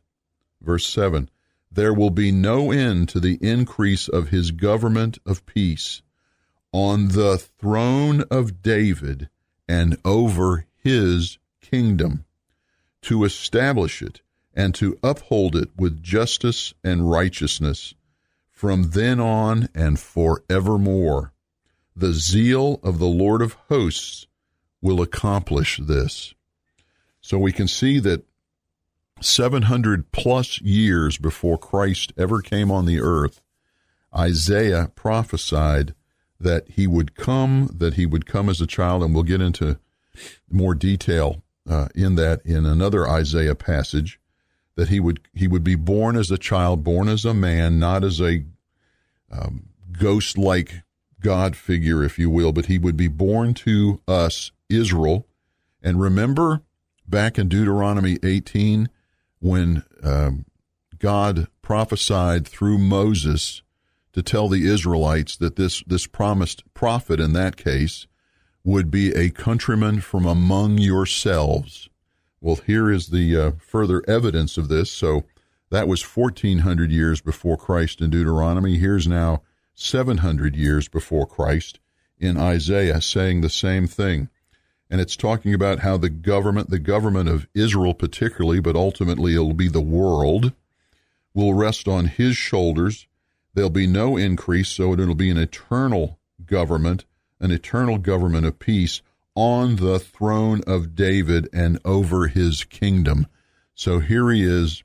Verse 0.62 0.86
7 0.88 1.30
There 1.72 1.94
will 1.94 2.12
be 2.12 2.32
no 2.32 2.72
end 2.72 3.10
to 3.10 3.20
the 3.20 3.38
increase 3.42 4.08
of 4.08 4.30
his 4.30 4.52
government 4.52 5.18
of 5.26 5.46
peace 5.46 6.02
on 6.72 7.10
the 7.10 7.38
throne 7.38 8.22
of 8.32 8.62
David 8.62 9.30
and 9.68 9.98
over 10.04 10.66
his 10.76 11.38
kingdom, 11.62 12.26
to 13.02 13.24
establish 13.24 14.02
it 14.02 14.22
and 14.54 14.76
to 14.76 14.98
uphold 15.04 15.56
it 15.56 15.70
with 15.78 16.04
justice 16.04 16.74
and 16.84 17.10
righteousness 17.10 17.94
from 18.64 18.92
then 18.92 19.20
on 19.20 19.68
and 19.76 20.00
forevermore. 20.00 21.34
The 21.98 22.14
zeal 22.14 22.80
of 22.82 22.98
the 22.98 23.08
Lord 23.08 23.42
of 23.42 23.58
hosts 23.68 24.26
will 24.82 25.02
accomplish 25.02 25.82
this. 25.84 26.34
So 27.20 27.38
we 27.38 27.52
can 27.52 27.68
see 27.68 28.00
that 28.00 28.24
700 29.20 30.14
plus 30.14 30.62
years 30.62 31.18
before 31.18 31.58
Christ 31.58 32.14
ever 32.18 32.42
came 32.42 32.72
on 32.72 32.86
the 32.86 33.02
earth, 33.02 33.42
Isaiah 34.18 34.94
prophesied 34.96 35.94
that 36.40 36.70
he 36.70 36.88
would 36.88 37.16
come, 37.16 37.70
that 37.76 37.96
he 37.96 38.06
would 38.06 38.26
come 38.26 38.48
as 38.48 38.62
a 38.62 38.66
child, 38.66 39.04
and 39.04 39.14
we'll 39.14 39.24
get 39.24 39.42
into 39.42 39.78
more 40.50 40.74
detail 40.74 41.44
uh, 41.70 41.90
in 41.94 42.16
that 42.16 42.42
in 42.46 42.66
another 42.66 43.10
Isaiah 43.10 43.56
passage. 43.56 44.22
That 44.78 44.88
he 44.88 45.02
would 45.02 45.20
he 45.34 45.50
would 45.50 45.66
be 45.66 45.76
born 45.76 46.16
as 46.16 46.32
a 46.32 46.38
child, 46.38 46.84
born 46.84 47.10
as 47.10 47.26
a 47.26 47.34
man, 47.34 47.78
not 47.78 48.06
as 48.06 48.20
a 48.22 48.44
um, 49.34 49.70
ghost 49.92 50.38
like 50.38 50.84
God 51.20 51.56
figure, 51.56 52.04
if 52.04 52.20
you 52.20 52.30
will, 52.30 52.52
but 52.52 52.68
he 52.68 52.78
would 52.78 52.98
be 52.98 53.08
born 53.08 53.54
to 53.56 54.02
us, 54.08 54.52
Israel. 54.70 55.26
And 55.82 56.00
remember 56.00 56.62
back 57.08 57.38
in 57.38 57.50
Deuteronomy 57.50 58.18
18 58.24 58.90
when 59.40 59.84
um, 60.04 60.46
God 61.00 61.48
prophesied 61.62 62.48
through 62.48 62.78
Moses 62.78 63.62
to 64.14 64.22
tell 64.22 64.48
the 64.48 64.68
Israelites 64.68 65.36
that 65.38 65.56
this, 65.56 65.84
this 65.88 66.06
promised 66.06 66.64
prophet 66.74 67.20
in 67.20 67.34
that 67.34 67.58
case 67.58 68.08
would 68.64 68.90
be 68.90 69.12
a 69.14 69.30
countryman 69.30 70.00
from 70.00 70.26
among 70.26 70.78
yourselves. 70.78 71.90
Well, 72.40 72.60
here 72.68 72.92
is 72.92 73.08
the 73.08 73.36
uh, 73.38 73.52
further 73.60 74.04
evidence 74.08 74.58
of 74.58 74.70
this. 74.70 74.92
So 74.92 75.26
that 75.74 75.88
was 75.88 76.04
1400 76.04 76.92
years 76.92 77.20
before 77.20 77.58
Christ 77.58 78.00
in 78.00 78.12
Deuteronomy. 78.12 78.78
Here's 78.78 79.08
now 79.08 79.42
700 79.74 80.56
years 80.56 80.88
before 80.88 81.26
Christ 81.26 81.80
in 82.20 82.38
Isaiah 82.38 83.02
saying 83.02 83.42
the 83.42 83.50
same 83.50 83.88
thing. 83.88 84.30
And 84.88 85.02
it's 85.02 85.16
talking 85.16 85.52
about 85.52 85.80
how 85.80 85.98
the 85.98 86.12
government, 86.12 86.70
the 86.70 86.78
government 86.78 87.28
of 87.28 87.48
Israel 87.56 87.96
particularly, 87.96 88.60
but 88.60 88.76
ultimately 88.76 89.34
it'll 89.34 89.56
be 89.56 89.68
the 89.68 89.82
world, 89.82 90.54
will 91.34 91.56
rest 91.56 91.88
on 91.88 92.06
his 92.06 92.38
shoulders. 92.38 93.08
There'll 93.56 93.72
be 93.72 93.88
no 93.88 94.16
increase, 94.16 94.70
so 94.70 94.94
it'll 94.94 95.16
be 95.16 95.32
an 95.32 95.40
eternal 95.40 96.20
government, 96.46 97.06
an 97.40 97.50
eternal 97.50 97.98
government 97.98 98.46
of 98.46 98.60
peace 98.60 99.02
on 99.34 99.78
the 99.78 99.98
throne 99.98 100.62
of 100.68 100.94
David 100.94 101.50
and 101.52 101.80
over 101.84 102.28
his 102.28 102.64
kingdom. 102.64 103.26
So 103.74 103.98
here 103.98 104.30
he 104.30 104.44
is 104.44 104.84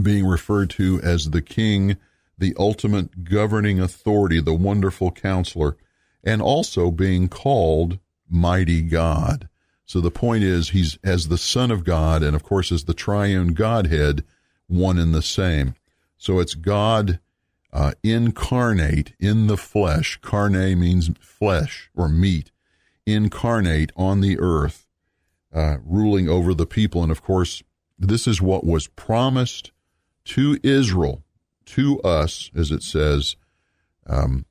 being 0.00 0.26
referred 0.26 0.70
to 0.70 1.00
as 1.02 1.30
the 1.30 1.42
king, 1.42 1.96
the 2.38 2.54
ultimate 2.58 3.24
governing 3.24 3.80
authority, 3.80 4.40
the 4.40 4.54
wonderful 4.54 5.10
counselor, 5.10 5.76
and 6.24 6.40
also 6.40 6.90
being 6.90 7.28
called 7.28 7.98
mighty 8.28 8.82
God. 8.82 9.48
So 9.84 10.00
the 10.00 10.10
point 10.10 10.44
is, 10.44 10.70
he's 10.70 10.98
as 11.04 11.28
the 11.28 11.38
Son 11.38 11.70
of 11.70 11.84
God, 11.84 12.22
and 12.22 12.34
of 12.34 12.42
course, 12.42 12.72
as 12.72 12.84
the 12.84 12.94
triune 12.94 13.48
Godhead, 13.48 14.24
one 14.66 14.98
and 14.98 15.14
the 15.14 15.22
same. 15.22 15.74
So 16.16 16.38
it's 16.38 16.54
God 16.54 17.18
uh, 17.72 17.92
incarnate 18.02 19.12
in 19.18 19.48
the 19.48 19.56
flesh. 19.56 20.18
Carne 20.22 20.78
means 20.78 21.10
flesh 21.20 21.90
or 21.94 22.08
meat. 22.08 22.50
Incarnate 23.06 23.90
on 23.96 24.20
the 24.20 24.38
earth, 24.38 24.86
uh, 25.52 25.78
ruling 25.84 26.28
over 26.28 26.54
the 26.54 26.66
people. 26.66 27.02
And 27.02 27.10
of 27.10 27.22
course, 27.22 27.62
this 28.02 28.26
is 28.26 28.42
what 28.42 28.64
was 28.64 28.86
promised 28.88 29.70
to 30.24 30.58
Israel, 30.62 31.22
to 31.66 32.00
us, 32.02 32.50
as 32.54 32.70
it 32.70 32.82
says 32.82 33.36
um, 34.06 34.44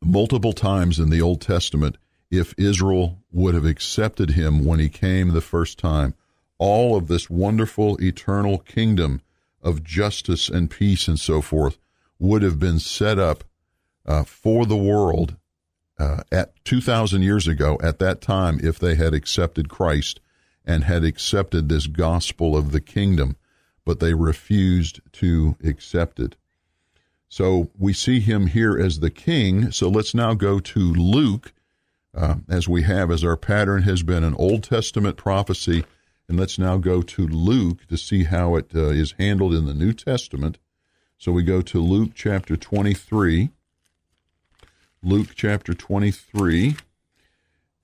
multiple 0.00 0.52
times 0.52 0.98
in 0.98 1.10
the 1.10 1.20
Old 1.20 1.40
Testament, 1.40 1.96
if 2.30 2.54
Israel 2.58 3.18
would 3.32 3.54
have 3.54 3.64
accepted 3.64 4.30
him 4.30 4.64
when 4.64 4.78
he 4.78 4.88
came 4.88 5.28
the 5.28 5.40
first 5.40 5.78
time, 5.78 6.14
all 6.58 6.96
of 6.96 7.08
this 7.08 7.28
wonderful 7.28 8.02
eternal 8.02 8.58
kingdom 8.58 9.20
of 9.62 9.84
justice 9.84 10.48
and 10.48 10.70
peace 10.70 11.08
and 11.08 11.20
so 11.20 11.40
forth 11.40 11.78
would 12.18 12.42
have 12.42 12.58
been 12.58 12.78
set 12.78 13.18
up 13.18 13.44
uh, 14.06 14.24
for 14.24 14.64
the 14.64 14.76
world 14.76 15.36
uh, 15.98 16.22
at 16.32 16.52
2,000 16.64 17.22
years 17.22 17.46
ago 17.46 17.78
at 17.82 17.98
that 17.98 18.20
time 18.20 18.58
if 18.62 18.78
they 18.78 18.94
had 18.94 19.14
accepted 19.14 19.68
Christ 19.68 20.20
and 20.66 20.84
had 20.84 21.04
accepted 21.04 21.68
this 21.68 21.86
gospel 21.86 22.56
of 22.56 22.72
the 22.72 22.80
kingdom, 22.80 23.36
but 23.84 24.00
they 24.00 24.14
refused 24.14 25.00
to 25.12 25.56
accept 25.64 26.18
it. 26.18 26.36
So 27.28 27.70
we 27.78 27.92
see 27.92 28.20
him 28.20 28.48
here 28.48 28.78
as 28.78 29.00
the 29.00 29.10
king. 29.10 29.70
So 29.70 29.88
let's 29.88 30.14
now 30.14 30.34
go 30.34 30.58
to 30.58 30.80
Luke, 30.80 31.52
uh, 32.14 32.36
as 32.48 32.68
we 32.68 32.82
have, 32.82 33.10
as 33.10 33.24
our 33.24 33.36
pattern 33.36 33.82
has 33.82 34.02
been 34.02 34.24
an 34.24 34.34
Old 34.34 34.64
Testament 34.64 35.16
prophecy. 35.16 35.84
And 36.28 36.38
let's 36.38 36.58
now 36.58 36.76
go 36.76 37.02
to 37.02 37.26
Luke 37.26 37.86
to 37.86 37.96
see 37.96 38.24
how 38.24 38.56
it 38.56 38.70
uh, 38.74 38.88
is 38.88 39.14
handled 39.18 39.54
in 39.54 39.66
the 39.66 39.74
New 39.74 39.92
Testament. 39.92 40.58
So 41.18 41.30
we 41.32 41.42
go 41.42 41.62
to 41.62 41.80
Luke 41.80 42.12
chapter 42.14 42.56
23. 42.56 43.50
Luke 45.02 45.28
chapter 45.34 45.72
23. 45.72 46.76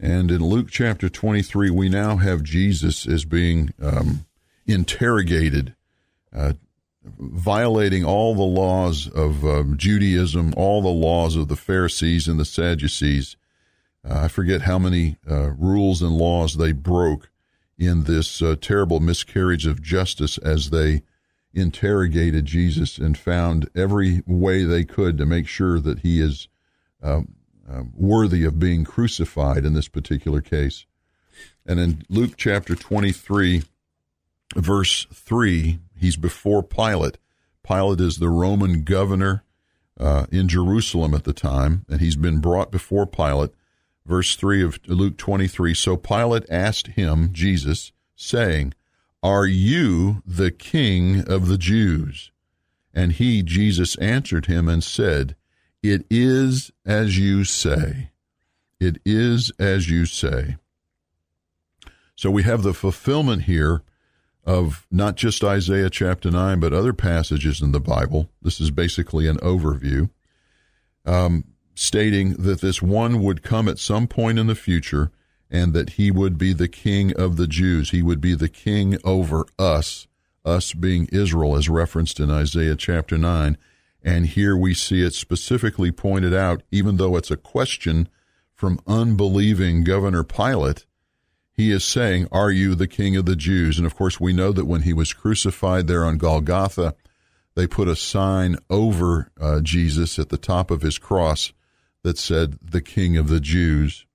And 0.03 0.33
in 0.33 0.45
Luke 0.45 0.67
chapter 0.69 1.09
23, 1.09 1.71
we 1.71 1.89
now 1.89 2.17
have 2.17 2.43
Jesus 2.43 3.07
as 3.07 3.25
being 3.25 3.73
um, 3.81 4.27
interrogated, 4.67 5.77
uh, 6.35 6.55
violating 7.05 8.05
all 8.05 8.35
the 8.35 8.43
laws 8.43 9.07
of 9.07 9.45
um, 9.45 9.77
Judaism, 9.77 10.55
all 10.57 10.83
the 10.83 10.89
laws 10.89 11.37
of 11.37 11.47
the 11.47 11.55
Pharisees 11.55 12.27
and 12.27 12.41
the 12.41 12.45
Sadducees. 12.45 13.37
Uh, 14.05 14.23
I 14.25 14.29
forget 14.29 14.63
how 14.63 14.77
many 14.77 15.19
uh, 15.31 15.51
rules 15.51 16.03
and 16.03 16.19
laws 16.19 16.57
they 16.57 16.73
broke 16.73 17.31
in 17.79 18.03
this 18.03 18.43
uh, 18.43 18.57
terrible 18.61 18.99
miscarriage 18.99 19.67
of 19.67 19.81
justice 19.81 20.37
as 20.39 20.71
they 20.71 21.03
interrogated 21.55 22.45
Jesus 22.45 22.99
and 22.99 23.17
found 23.17 23.71
every 23.77 24.25
way 24.27 24.65
they 24.65 24.83
could 24.85 25.17
to 25.19 25.27
make 25.27 25.47
sure 25.47 25.79
that 25.79 26.01
he 26.01 26.21
is 26.21 26.49
uh, 27.01 27.21
uh, 27.71 27.83
worthy 27.95 28.45
of 28.45 28.59
being 28.59 28.85
crucified 28.85 29.65
in 29.65 29.75
this 29.75 29.89
particular 29.89 30.41
case. 30.41 30.87
And 31.65 31.79
in 31.79 32.03
Luke 32.09 32.33
chapter 32.37 32.75
23, 32.75 33.63
verse 34.57 35.07
3, 35.13 35.79
he's 35.97 36.17
before 36.17 36.63
Pilate. 36.63 37.19
Pilate 37.67 38.01
is 38.01 38.17
the 38.17 38.29
Roman 38.29 38.83
governor 38.83 39.45
uh, 39.99 40.27
in 40.33 40.49
Jerusalem 40.49 41.15
at 41.15 41.25
the 41.25 41.33
time, 41.33 41.85
and 41.89 42.01
he's 42.01 42.17
been 42.17 42.41
brought 42.41 42.73
before 42.73 43.07
Pilate. 43.07 43.51
Verse 44.05 44.35
3 44.35 44.65
of 44.65 44.81
Luke 44.87 45.17
23 45.17 45.75
So 45.75 45.97
Pilate 45.97 46.45
asked 46.51 46.89
him, 46.89 47.33
Jesus, 47.33 47.93
saying, 48.17 48.75
Are 49.23 49.47
you 49.47 50.23
the 50.27 50.51
king 50.51 51.21
of 51.29 51.47
the 51.47 51.59
Jews? 51.59 52.33
And 52.93 53.13
he, 53.13 53.43
Jesus, 53.43 53.97
answered 53.97 54.47
him 54.47 54.69
and 54.69 54.83
said, 54.83 55.37
It 55.83 56.07
is 56.11 56.71
as 56.87 57.19
you 57.19 57.45
say. 57.45 58.11
It 58.79 58.99
is 59.05 59.53
as 59.59 59.89
you 59.91 60.07
say. 60.07 60.57
So 62.15 62.31
we 62.31 62.45
have 62.45 62.63
the 62.63 62.75
fulfillment 62.75 63.43
here 63.43 63.83
of 64.45 64.87
not 64.91 65.17
just 65.17 65.43
Isaiah 65.43 65.91
chapter 65.91 66.31
9, 66.31 66.61
but 66.61 66.73
other 66.73 66.93
passages 66.93 67.61
in 67.61 67.73
the 67.73 67.81
Bible. 67.81 68.29
This 68.41 68.61
is 68.61 68.71
basically 68.71 69.27
an 69.27 69.39
overview, 69.39 70.11
um, 71.05 71.45
stating 71.75 72.35
that 72.35 72.61
this 72.61 72.83
one 72.83 73.23
would 73.23 73.43
come 73.43 73.69
at 73.69 73.79
some 73.79 74.07
point 74.07 74.39
in 74.39 74.47
the 74.47 74.55
future 74.55 75.11
and 75.51 75.73
that 75.75 75.91
he 75.91 76.11
would 76.11 76.39
be 76.39 76.53
the 76.53 76.69
king 76.69 77.13
of 77.15 77.37
the 77.37 77.47
Jews. 77.47 77.91
He 77.91 78.03
would 78.03 78.21
be 78.21 78.35
the 78.35 78.49
king 78.49 78.99
over 79.05 79.47
us, 79.59 80.07
us 80.45 80.73
being 80.73 81.09
Israel, 81.13 81.57
as 81.57 81.69
referenced 81.69 82.19
in 82.19 82.31
Isaiah 82.31 82.77
chapter 82.77 83.19
9. 83.19 83.59
And 84.05 84.27
here 84.27 84.57
we 84.57 84.75
see 84.75 85.03
it 85.03 85.15
specifically 85.15 85.93
pointed 85.93 86.35
out, 86.35 86.63
even 86.71 86.97
though 86.97 87.17
it's 87.17 87.31
a 87.31 87.37
question 87.37 88.09
from 88.55 88.81
unbelieving 88.87 89.85
Governor 89.85 90.25
Pilate 90.25 90.87
he 91.53 91.71
is 91.71 91.85
saying, 91.85 92.29
Are 92.33 92.51
you 92.51 92.75
the 92.75 92.89
king 92.89 93.17
of 93.17 93.27
the 93.27 93.37
Jews? 93.37 93.79
And 93.79 93.87
of 93.87 93.95
course, 93.95 94.19
we 94.19 94.33
know 94.33 94.53
that 94.53 94.65
when 94.65 94.83
he 94.83 94.93
was 94.93 95.13
crucified 95.13 95.87
there 95.87 96.05
on 96.05 96.19
Golgotha, 96.19 96.95
they 97.55 97.67
put 97.67 97.89
a 97.89 97.97
sign 97.97 98.57
over 98.71 99.31
uh, 99.41 99.61
Jesus 99.61 100.19
at 100.19 100.31
the 100.31 100.39
top 100.39 100.71
of 100.71 100.83
his 100.83 100.99
cross 100.99 101.53
that 102.03 102.19
said, 102.19 102.59
The 102.63 102.81
king 102.81 103.17
of 103.17 103.29
the 103.29 103.41
Jews. 103.41 104.07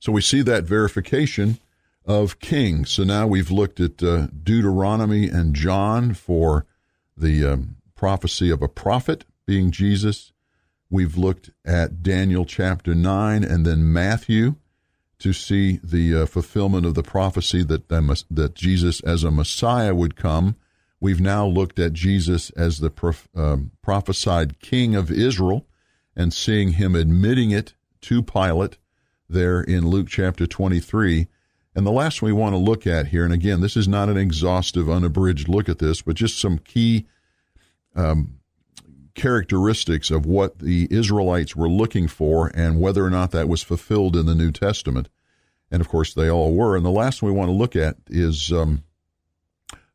So 0.00 0.10
we 0.12 0.20
see 0.20 0.42
that 0.42 0.64
verification 0.64 1.58
of 2.04 2.40
king. 2.40 2.84
So 2.84 3.04
now 3.04 3.26
we've 3.26 3.50
looked 3.50 3.78
at 3.78 4.02
uh, 4.02 4.26
Deuteronomy 4.42 5.28
and 5.28 5.54
John 5.54 6.14
for 6.14 6.66
the 7.16 7.44
um, 7.44 7.76
prophecy 8.00 8.48
of 8.48 8.62
a 8.62 8.68
prophet 8.68 9.26
being 9.44 9.70
Jesus. 9.70 10.32
We've 10.88 11.18
looked 11.18 11.50
at 11.66 12.02
Daniel 12.02 12.46
chapter 12.46 12.94
9 12.94 13.44
and 13.44 13.66
then 13.66 13.92
Matthew 13.92 14.54
to 15.18 15.34
see 15.34 15.80
the 15.84 16.22
uh, 16.22 16.24
fulfillment 16.24 16.86
of 16.86 16.94
the 16.94 17.02
prophecy 17.02 17.62
that 17.64 17.90
that 17.90 18.54
Jesus 18.54 19.00
as 19.00 19.22
a 19.22 19.30
Messiah 19.30 19.94
would 19.94 20.16
come. 20.16 20.56
We've 20.98 21.20
now 21.20 21.46
looked 21.46 21.78
at 21.78 21.92
Jesus 21.92 22.48
as 22.56 22.78
the 22.78 22.88
prof, 22.88 23.28
um, 23.36 23.72
prophesied 23.82 24.60
King 24.60 24.94
of 24.94 25.10
Israel 25.10 25.66
and 26.16 26.32
seeing 26.32 26.72
him 26.72 26.94
admitting 26.94 27.50
it 27.50 27.74
to 28.00 28.22
Pilate 28.22 28.78
there 29.28 29.60
in 29.60 29.88
Luke 29.88 30.08
chapter 30.08 30.46
23. 30.46 31.28
And 31.74 31.86
the 31.86 31.92
last 31.92 32.22
we 32.22 32.32
want 32.32 32.54
to 32.54 32.58
look 32.58 32.86
at 32.86 33.08
here, 33.08 33.24
and 33.24 33.34
again, 33.34 33.60
this 33.60 33.76
is 33.76 33.86
not 33.86 34.08
an 34.08 34.16
exhaustive, 34.16 34.88
unabridged 34.88 35.50
look 35.50 35.68
at 35.68 35.80
this, 35.80 36.00
but 36.00 36.16
just 36.16 36.40
some 36.40 36.56
key 36.56 37.06
um, 37.94 38.40
characteristics 39.14 40.10
of 40.10 40.24
what 40.26 40.58
the 40.58 40.88
Israelites 40.90 41.54
were 41.54 41.68
looking 41.68 42.08
for 42.08 42.50
and 42.54 42.80
whether 42.80 43.04
or 43.04 43.10
not 43.10 43.32
that 43.32 43.48
was 43.48 43.62
fulfilled 43.62 44.16
in 44.16 44.26
the 44.26 44.34
New 44.34 44.52
Testament. 44.52 45.08
And 45.70 45.80
of 45.80 45.88
course, 45.88 46.14
they 46.14 46.28
all 46.28 46.54
were. 46.54 46.76
And 46.76 46.84
the 46.84 46.90
last 46.90 47.22
one 47.22 47.32
we 47.32 47.38
want 47.38 47.48
to 47.48 47.54
look 47.54 47.76
at 47.76 47.96
is 48.08 48.50
um, 48.52 48.82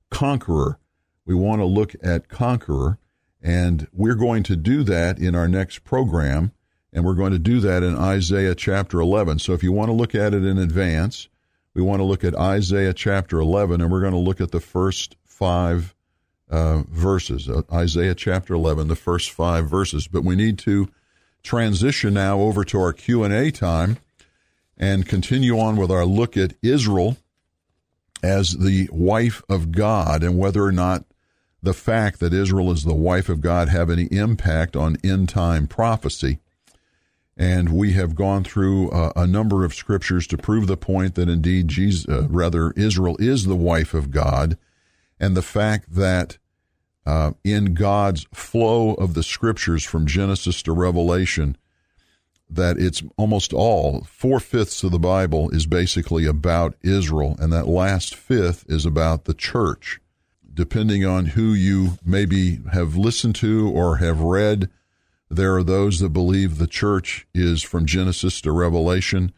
conqueror. 0.10 0.80
We 1.26 1.36
want 1.36 1.60
to 1.62 1.66
look 1.66 1.96
at 2.04 2.30
conqueror, 2.30 3.00
and 3.42 3.88
we're 3.92 4.16
going 4.16 4.44
to 4.44 4.56
do 4.56 4.84
that 4.84 5.18
in 5.18 5.36
our 5.36 5.48
next 5.48 5.84
program. 5.84 6.52
And 6.94 7.04
we're 7.04 7.16
going 7.16 7.34
to 7.34 7.40
do 7.40 7.60
that 7.60 7.84
in 7.84 7.98
Isaiah 7.98 8.56
chapter 8.56 9.02
11. 9.02 9.40
So 9.40 9.52
if 9.52 9.64
you 9.64 9.74
want 9.74 9.90
to 9.90 9.94
look 9.94 10.16
at 10.16 10.34
it 10.34 10.46
in 10.46 10.58
advance, 10.58 11.28
we 11.74 11.82
want 11.82 12.00
to 12.00 12.06
look 12.06 12.24
at 12.24 12.36
Isaiah 12.36 12.94
chapter 12.94 13.40
11, 13.40 13.82
and 13.82 13.92
we're 13.92 14.00
going 14.00 14.14
to 14.14 14.18
look 14.18 14.40
at 14.40 14.52
the 14.52 14.62
first 14.62 15.18
five 15.26 15.94
uh, 16.50 16.84
verses, 16.88 17.50
uh, 17.50 17.62
Isaiah 17.72 18.16
chapter 18.16 18.54
11, 18.54 18.88
the 18.88 18.96
first 18.96 19.32
five 19.32 19.70
verses. 19.70 20.08
But 20.08 20.24
we 20.24 20.36
need 20.36 20.60
to 20.60 20.90
transition 21.44 22.14
now 22.16 22.40
over 22.40 22.64
to 22.66 22.80
our 22.80 22.94
Q&A 22.94 23.52
time 23.52 23.98
and 24.78 25.08
continue 25.08 25.60
on 25.60 25.76
with 25.76 25.92
our 25.92 26.06
look 26.06 26.36
at 26.36 26.54
Israel 26.62 27.18
as 28.24 28.54
the 28.54 28.90
wife 28.92 29.44
of 29.48 29.72
God 29.72 30.24
and 30.24 30.38
whether 30.38 30.64
or 30.64 30.72
not 30.72 31.06
the 31.62 31.74
fact 31.74 32.20
that 32.20 32.34
Israel 32.34 32.72
is 32.72 32.84
the 32.84 32.94
wife 32.94 33.30
of 33.30 33.42
God 33.42 33.70
have 33.70 33.90
any 33.90 34.06
impact 34.06 34.76
on 34.76 34.98
end 35.04 35.30
time 35.30 35.68
prophecy. 35.68 36.40
And 37.38 37.74
we 37.74 37.94
have 37.94 38.16
gone 38.16 38.44
through 38.44 38.92
uh, 38.92 39.12
a 39.16 39.28
number 39.28 39.66
of 39.66 39.74
scriptures 39.74 40.26
to 40.28 40.38
prove 40.38 40.68
the 40.68 40.78
point 40.78 41.16
that 41.16 41.28
indeed 41.28 41.68
Jesus, 41.68 42.08
uh, 42.08 42.28
rather 42.30 42.72
Israel 42.72 43.18
is 43.20 43.46
the 43.46 43.56
wife 43.56 43.94
of 43.94 44.12
God 44.12 44.58
and 45.20 45.36
the 45.36 45.42
fact 45.42 45.94
that 45.94 46.38
uh, 47.06 47.32
in 47.44 47.74
God's 47.74 48.26
flow 48.34 48.94
of 48.96 49.14
the 49.14 49.24
scriptures 49.24 49.84
from 49.84 50.08
Genesis 50.08 50.64
to 50.64 50.72
Revelation, 50.72 51.56
that 52.50 52.78
it's 52.78 53.04
almost 53.18 53.54
all, 53.54 54.02
four 54.02 54.40
fifths 54.40 54.84
of 54.84 54.92
the 54.92 55.00
Bible 55.00 55.50
is 55.50 55.66
basically 55.66 56.26
about 56.26 56.76
Israel, 56.82 57.36
and 57.40 57.52
that 57.54 57.68
last 57.68 58.16
fifth 58.16 58.66
is 58.68 58.86
about 58.86 59.26
the 59.26 59.34
church. 59.34 60.00
Depending 60.54 61.06
on 61.06 61.28
who 61.28 61.54
you 61.54 61.98
maybe 62.04 62.60
have 62.72 62.96
listened 62.96 63.36
to 63.36 63.70
or 63.70 63.98
have 63.98 64.22
read, 64.22 64.70
there 65.30 65.56
are 65.56 65.64
those 65.64 66.00
that 66.00 66.10
believe 66.10 66.58
the 66.58 66.68
church 66.68 67.28
is 67.34 67.62
from 67.62 67.86
Genesis 67.86 68.40
to 68.42 68.52
Revelation 68.52 69.34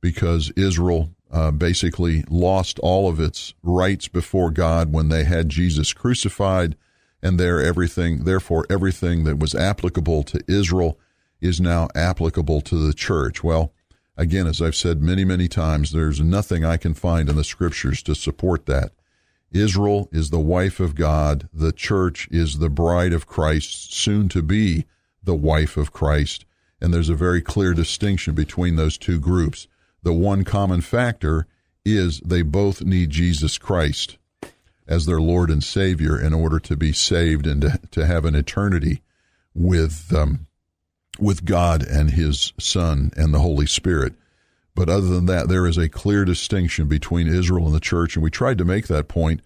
because 0.00 0.50
Israel 0.56 1.10
uh, 1.32 1.50
basically 1.50 2.24
lost 2.28 2.78
all 2.80 3.08
of 3.08 3.18
its 3.18 3.54
rights 3.62 4.06
before 4.06 4.50
God 4.50 4.92
when 4.92 5.08
they 5.08 5.24
had 5.24 5.48
Jesus 5.48 5.92
crucified, 5.92 6.76
and 7.22 7.40
there 7.40 7.60
everything, 7.60 8.24
therefore, 8.24 8.66
everything 8.68 9.24
that 9.24 9.38
was 9.38 9.54
applicable 9.54 10.24
to 10.24 10.40
Israel 10.46 10.98
is 11.40 11.60
now 11.60 11.88
applicable 11.94 12.60
to 12.60 12.76
the 12.76 12.92
church. 12.92 13.42
Well, 13.42 13.72
again, 14.16 14.46
as 14.46 14.60
I've 14.60 14.76
said 14.76 15.00
many, 15.00 15.24
many 15.24 15.48
times, 15.48 15.92
there's 15.92 16.20
nothing 16.20 16.64
I 16.64 16.76
can 16.76 16.94
find 16.94 17.28
in 17.28 17.36
the 17.36 17.44
scriptures 17.44 18.02
to 18.04 18.14
support 18.14 18.66
that. 18.66 18.92
Israel 19.50 20.08
is 20.12 20.30
the 20.30 20.40
wife 20.40 20.80
of 20.80 20.94
God. 20.94 21.48
The 21.52 21.72
church 21.72 22.28
is 22.30 22.58
the 22.58 22.70
bride 22.70 23.12
of 23.12 23.26
Christ, 23.26 23.92
soon 23.92 24.28
to 24.30 24.42
be 24.42 24.86
the 25.22 25.34
wife 25.34 25.76
of 25.76 25.92
Christ. 25.92 26.44
And 26.80 26.92
there's 26.92 27.10
a 27.10 27.14
very 27.14 27.40
clear 27.40 27.74
distinction 27.74 28.34
between 28.34 28.76
those 28.76 28.98
two 28.98 29.20
groups. 29.20 29.68
The 30.02 30.12
one 30.12 30.44
common 30.44 30.80
factor 30.80 31.46
is 31.84 32.20
they 32.20 32.42
both 32.42 32.82
need 32.82 33.10
Jesus 33.10 33.58
Christ 33.58 34.18
as 34.86 35.06
their 35.06 35.20
Lord 35.20 35.50
and 35.50 35.62
Savior 35.62 36.20
in 36.20 36.34
order 36.34 36.58
to 36.60 36.76
be 36.76 36.92
saved 36.92 37.46
and 37.46 37.62
to, 37.62 37.80
to 37.92 38.06
have 38.06 38.24
an 38.24 38.34
eternity 38.34 39.02
with 39.54 40.12
um, 40.14 40.46
with 41.18 41.44
God 41.44 41.82
and 41.82 42.10
His 42.10 42.52
Son 42.58 43.10
and 43.16 43.32
the 43.32 43.40
Holy 43.40 43.66
Spirit. 43.66 44.14
But 44.74 44.88
other 44.88 45.08
than 45.08 45.26
that, 45.26 45.48
there 45.48 45.66
is 45.66 45.76
a 45.76 45.88
clear 45.88 46.24
distinction 46.24 46.88
between 46.88 47.28
Israel 47.28 47.66
and 47.66 47.74
the 47.74 47.80
church, 47.80 48.16
and 48.16 48.22
we 48.22 48.30
tried 48.30 48.58
to 48.58 48.64
make 48.64 48.86
that 48.86 49.08
point 49.08 49.40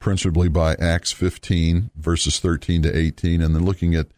principally 0.00 0.48
by 0.48 0.74
Acts 0.74 1.12
15 1.12 1.90
verses 1.96 2.40
13 2.40 2.82
to 2.82 2.96
18, 2.96 3.40
and 3.40 3.54
then 3.54 3.64
looking 3.64 3.94
at 3.94 4.08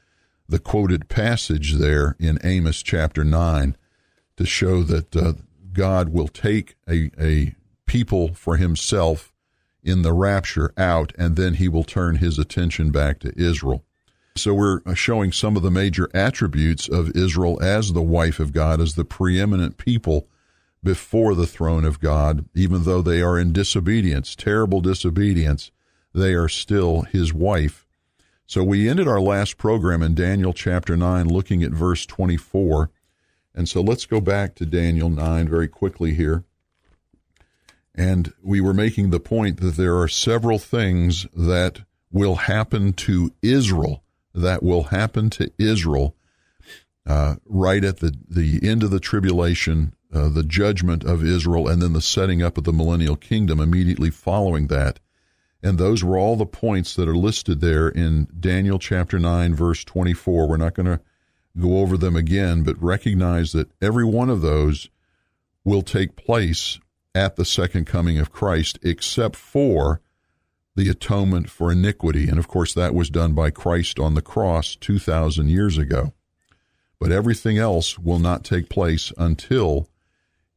the 0.49 0.59
quoted 0.59 1.09
passage 1.09 1.75
there 1.75 2.17
in 2.19 2.39
Amos 2.43 2.83
chapter 2.83 3.23
9 3.23 3.77
to 4.37 4.47
show 4.47 4.83
that 4.83 5.15
uh, 5.15 5.35
God 5.75 6.09
will 6.09 6.29
take 6.29 6.77
a, 6.89 7.11
a 7.21 7.55
people 7.87 8.35
for 8.35 8.57
himself 8.57 9.33
in 9.83 10.03
the 10.03 10.13
rapture 10.13 10.73
out, 10.79 11.13
and 11.19 11.37
then 11.37 11.55
he 11.55 11.69
will 11.69 11.85
turn 11.85 12.17
his 12.17 12.39
attention 12.39 12.91
back 12.91 13.19
to 13.21 13.39
Israel. 13.39 13.85
So 14.37 14.55
we're 14.55 14.81
showing 14.95 15.31
some 15.31 15.57
of 15.57 15.63
the 15.63 15.71
major 15.71 16.09
attributes 16.15 16.89
of 16.89 17.15
Israel 17.15 17.63
as 17.63 17.93
the 17.93 18.03
wife 18.03 18.41
of 18.41 18.53
God, 18.53 18.81
as 18.81 18.95
the 18.95 19.05
preeminent 19.05 19.77
people 19.77 20.27
before 20.83 21.35
the 21.35 21.47
throne 21.47 21.85
of 21.85 22.01
God, 22.01 22.47
even 22.55 22.85
though 22.85 23.01
they 23.01 23.23
are 23.23 23.39
in 23.39 23.53
disobedience, 23.53 24.35
terrible 24.35 24.81
disobedience, 24.81 25.71
they 26.13 26.35
are 26.35 26.49
still 26.49 27.03
his 27.03 27.33
wife. 27.33 27.87
So 28.47 28.63
we 28.63 28.89
ended 28.89 29.09
our 29.09 29.21
last 29.21 29.57
program 29.57 30.03
in 30.03 30.15
Daniel 30.15 30.53
chapter 30.53 30.97
9 30.97 31.29
looking 31.29 31.63
at 31.63 31.71
verse 31.71 32.05
24. 32.05 32.91
And 33.55 33.69
so 33.69 33.81
let's 33.81 34.07
go 34.07 34.21
back 34.21 34.55
to 34.57 34.67
Daniel 34.67 35.09
9 35.09 35.49
very 35.49 35.69
quickly 35.69 36.15
here. 36.15 36.45
And 37.95 38.33
we 38.43 38.61
were 38.61 38.75
making 38.75 39.11
the 39.11 39.21
point 39.21 39.61
that 39.61 39.77
there 39.77 39.97
are 39.99 40.09
several 40.09 40.59
things 40.59 41.27
that 41.35 41.83
will 42.11 42.35
happen 42.35 42.93
to 42.93 43.33
Israel, 43.43 44.03
that 44.35 44.63
will 44.63 44.85
happen 44.85 45.31
to 45.31 45.53
Israel 45.59 46.17
uh, 47.07 47.37
right 47.45 47.85
at 47.85 47.99
the, 47.99 48.15
the 48.29 48.61
end 48.69 48.83
of 48.83 48.91
the 48.91 49.01
tribulation, 49.01 49.95
uh, 50.13 50.29
the 50.29 50.43
judgment 50.43 51.05
of 51.05 51.25
Israel, 51.25 51.69
and 51.69 51.81
then 51.81 51.93
the 51.93 52.01
setting 52.01 52.43
up 52.43 52.59
of 52.59 52.65
the 52.65 52.73
millennial 52.73 53.17
kingdom 53.17 53.61
immediately 53.61 54.11
following 54.11 54.67
that. 54.69 54.99
And 55.63 55.79
those 55.79 56.03
were 56.03 56.19
all 56.19 56.37
the 56.37 56.47
points 56.47 56.95
that 56.97 57.09
are 57.09 57.17
listed 57.17 57.61
there 57.61 57.89
in 57.89 58.29
Daniel 58.39 58.79
chapter 58.79 59.19
9, 59.19 59.55
verse 59.55 59.85
24. 59.85 60.49
We're 60.49 60.57
not 60.57 60.75
going 60.75 60.87
to 60.87 61.01
go 61.59 61.79
over 61.79 61.97
them 61.97 62.17
again, 62.17 62.63
but 62.63 62.83
recognize 62.83 63.53
that 63.53 63.71
every 63.81 64.05
one 64.05 64.31
of 64.31 64.41
those 64.41 64.89
will 65.65 65.83
take 65.83 66.17
place 66.17 66.79
at 67.15 67.37
the 67.37 67.45
second 67.45 67.87
coming 67.87 68.19
of 68.19 68.33
Christ, 68.33 68.79
except 68.83 69.37
for 69.37 70.01
the 70.77 70.89
atonement 70.89 71.49
for 71.49 71.71
iniquity. 71.71 72.29
And 72.29 72.39
of 72.39 72.49
course, 72.49 72.75
that 72.75 72.95
was 72.95 73.09
done 73.09 73.33
by 73.33 73.51
Christ 73.51 73.99
on 73.99 74.15
the 74.15 74.23
cross 74.23 74.75
2,000 74.77 75.49
years 75.49 75.79
ago. 75.79 76.13
But 76.99 77.13
everything 77.13 77.59
else 77.59 77.99
will 77.99 78.19
not 78.19 78.45
take 78.45 78.69
place 78.69 79.13
until 79.17 79.89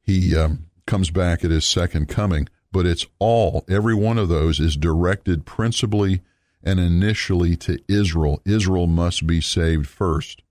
he 0.02 0.36
um, 0.36 0.66
comes 0.86 1.12
back 1.12 1.44
at 1.44 1.52
his 1.52 1.66
second 1.66 2.08
coming. 2.08 2.48
But 2.72 2.86
it's 2.86 3.06
all, 3.20 3.64
every 3.70 3.96
one 3.96 4.18
of 4.18 4.30
those 4.30 4.60
is 4.60 4.76
directed 4.76 5.46
principally 5.46 6.22
and 6.64 6.80
initially 6.80 7.56
to 7.58 7.80
Israel. 7.88 8.42
Israel 8.46 8.88
must 8.88 9.28
be 9.28 9.42
saved 9.42 9.88
first. 9.88 10.42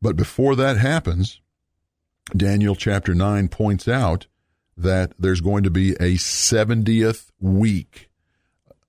But 0.00 0.16
before 0.16 0.54
that 0.56 0.76
happens, 0.76 1.40
Daniel 2.36 2.74
chapter 2.74 3.14
9 3.14 3.48
points 3.48 3.88
out 3.88 4.26
that 4.76 5.12
there's 5.18 5.40
going 5.40 5.64
to 5.64 5.70
be 5.70 5.92
a 5.94 6.14
70th 6.14 7.30
week, 7.40 8.08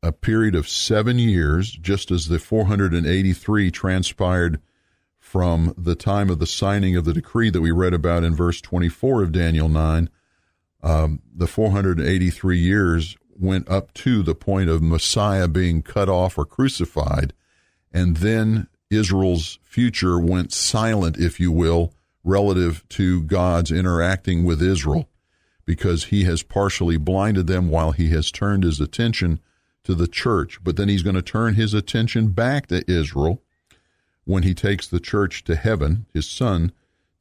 a 0.04 0.12
period 0.12 0.56
of 0.56 0.70
seven 0.70 1.18
years, 1.18 1.72
just 1.72 2.12
as 2.12 2.28
the 2.28 2.38
483 2.38 3.72
transpired 3.72 4.62
from 5.20 5.74
the 5.78 5.96
time 5.96 6.30
of 6.30 6.40
the 6.40 6.48
signing 6.48 6.96
of 6.96 7.06
the 7.06 7.14
decree 7.14 7.50
that 7.50 7.62
we 7.62 7.72
read 7.72 7.94
about 7.94 8.24
in 8.24 8.36
verse 8.36 8.62
24 8.62 9.24
of 9.24 9.32
Daniel 9.32 9.70
9. 9.70 10.10
Um, 10.82 11.22
the 11.36 11.48
483 11.48 12.58
years 12.58 13.18
went 13.38 13.70
up 13.70 13.94
to 13.94 14.22
the 14.22 14.36
point 14.36 14.70
of 14.70 14.82
Messiah 14.82 15.48
being 15.48 15.82
cut 15.82 16.10
off 16.10 16.38
or 16.38 16.46
crucified, 16.46 17.34
and 17.92 18.18
then 18.18 18.68
Israel's 18.90 19.60
future 19.64 20.20
went 20.20 20.52
silent, 20.52 21.18
if 21.18 21.40
you 21.40 21.52
will, 21.52 21.94
relative 22.24 22.88
to 22.90 23.24
God's 23.24 23.72
interacting 23.72 24.44
with 24.44 24.62
Israel 24.62 25.08
because 25.66 26.06
he 26.06 26.24
has 26.24 26.42
partially 26.42 26.98
blinded 26.98 27.46
them 27.46 27.70
while 27.70 27.92
he 27.92 28.10
has 28.10 28.32
turned 28.32 28.64
his 28.64 28.80
attention 28.80 29.40
to 29.84 29.94
the 29.94 30.08
church. 30.08 30.64
But 30.64 30.78
then 30.78 30.90
he's 30.90 31.04
going 31.04 31.16
to 31.16 31.22
turn 31.22 31.54
his 31.54 31.76
attention 31.76 32.30
back 32.30 32.66
to 32.68 32.84
Israel 32.92 33.44
when 34.26 34.42
he 34.42 34.56
takes 34.56 34.88
the 34.88 35.00
church 35.00 35.44
to 35.44 35.56
heaven. 35.56 36.08
His 36.12 36.28
son 36.28 36.72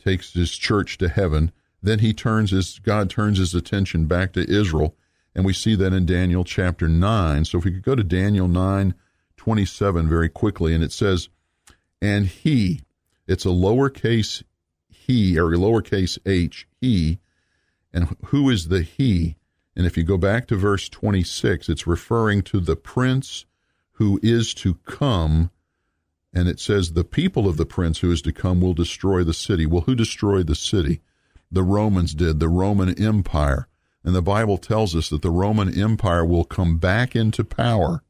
takes 0.03 0.33
his 0.33 0.57
church 0.57 0.97
to 0.99 1.11
heaven. 1.11 1.53
Then 1.83 1.99
he 1.99 2.15
turns 2.15 2.51
his, 2.51 2.79
God 2.79 3.11
turns 3.11 3.39
his 3.39 3.55
attention 3.55 4.07
back 4.07 4.33
to 4.33 4.51
Israel. 4.51 4.97
And 5.35 5.45
we 5.45 5.53
see 5.53 5.75
that 5.77 5.93
in 5.93 6.07
Daniel 6.07 6.45
chapter 6.45 6.89
9. 6.89 7.45
So 7.45 7.59
if 7.59 7.65
we 7.65 7.73
could 7.73 7.83
go 7.83 7.95
to 7.95 8.03
Daniel 8.03 8.49
9, 8.49 8.95
27 9.37 10.09
very 10.09 10.29
quickly, 10.31 10.75
and 10.75 10.83
it 10.83 10.93
says, 10.93 11.29
And 12.01 12.27
he, 12.27 12.83
it's 13.27 13.45
a 13.45 13.49
lowercase 13.49 14.43
he, 14.89 15.39
or 15.39 15.53
a 15.53 15.57
lowercase 15.57 16.19
h, 16.27 16.69
he, 16.81 17.19
and 17.93 18.17
who 18.27 18.51
is 18.51 18.69
the 18.69 18.83
he? 18.83 19.37
And 19.75 19.87
if 19.87 19.97
you 19.97 20.05
go 20.05 20.19
back 20.19 20.47
to 20.49 20.57
verse 20.57 20.89
26, 20.89 21.69
it's 21.69 21.87
referring 21.87 22.43
to 22.43 22.61
the 22.61 22.77
prince 22.77 23.47
who 23.93 24.21
is 24.23 24.53
to 24.55 24.75
come. 24.85 25.51
And 26.33 26.49
it 26.49 26.61
says, 26.61 26.93
the 26.93 27.05
people 27.05 27.49
of 27.49 27.57
the 27.57 27.67
prince 27.67 28.01
who 28.01 28.13
is 28.13 28.21
to 28.23 28.33
come 28.33 28.61
will 28.61 28.75
destroy 28.75 29.25
the 29.25 29.35
city. 29.35 29.67
Well, 29.67 29.83
who 29.83 29.95
destroyed 29.95 30.47
the 30.47 30.55
city? 30.55 31.01
The 31.51 31.63
Romans 31.63 32.15
did, 32.15 32.39
the 32.39 32.49
Roman 32.49 33.01
Empire. 33.03 33.67
And 34.05 34.15
the 34.15 34.23
Bible 34.23 34.59
tells 34.59 34.95
us 34.95 35.09
that 35.09 35.23
the 35.23 35.31
Roman 35.31 35.77
Empire 35.77 36.25
will 36.25 36.45
come 36.45 36.79
back 36.79 37.17
into 37.17 37.45
power 37.45 38.03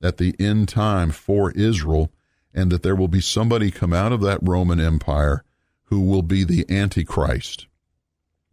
at 0.00 0.16
the 0.16 0.34
end 0.38 0.68
time 0.68 1.10
for 1.10 1.50
Israel, 1.52 2.10
and 2.54 2.70
that 2.72 2.82
there 2.82 2.96
will 2.96 3.08
be 3.08 3.20
somebody 3.20 3.70
come 3.70 3.92
out 3.92 4.12
of 4.12 4.20
that 4.22 4.40
Roman 4.42 4.80
Empire 4.80 5.44
who 5.84 6.00
will 6.00 6.22
be 6.22 6.44
the 6.44 6.64
Antichrist 6.68 7.66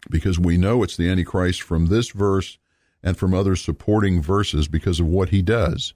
because 0.09 0.39
we 0.39 0.57
know 0.57 0.83
it's 0.83 0.97
the 0.97 1.09
Antichrist 1.09 1.61
from 1.61 1.87
this 1.87 2.09
verse 2.11 2.57
and 3.03 3.17
from 3.17 3.33
other 3.33 3.55
supporting 3.55 4.21
verses 4.21 4.67
because 4.67 4.99
of 4.99 5.07
what 5.07 5.29
he 5.29 5.41
does. 5.41 5.93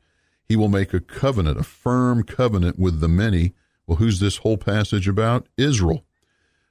He 0.47 0.55
will 0.55 0.69
make 0.69 0.93
a 0.93 0.99
covenant, 0.99 1.59
a 1.59 1.63
firm 1.63 2.23
covenant 2.23 2.79
with 2.79 2.99
the 3.01 3.07
many. 3.07 3.53
Well, 3.85 3.97
who's 3.97 4.19
this 4.19 4.37
whole 4.37 4.57
passage 4.57 5.07
about? 5.07 5.47
Israel. 5.57 6.05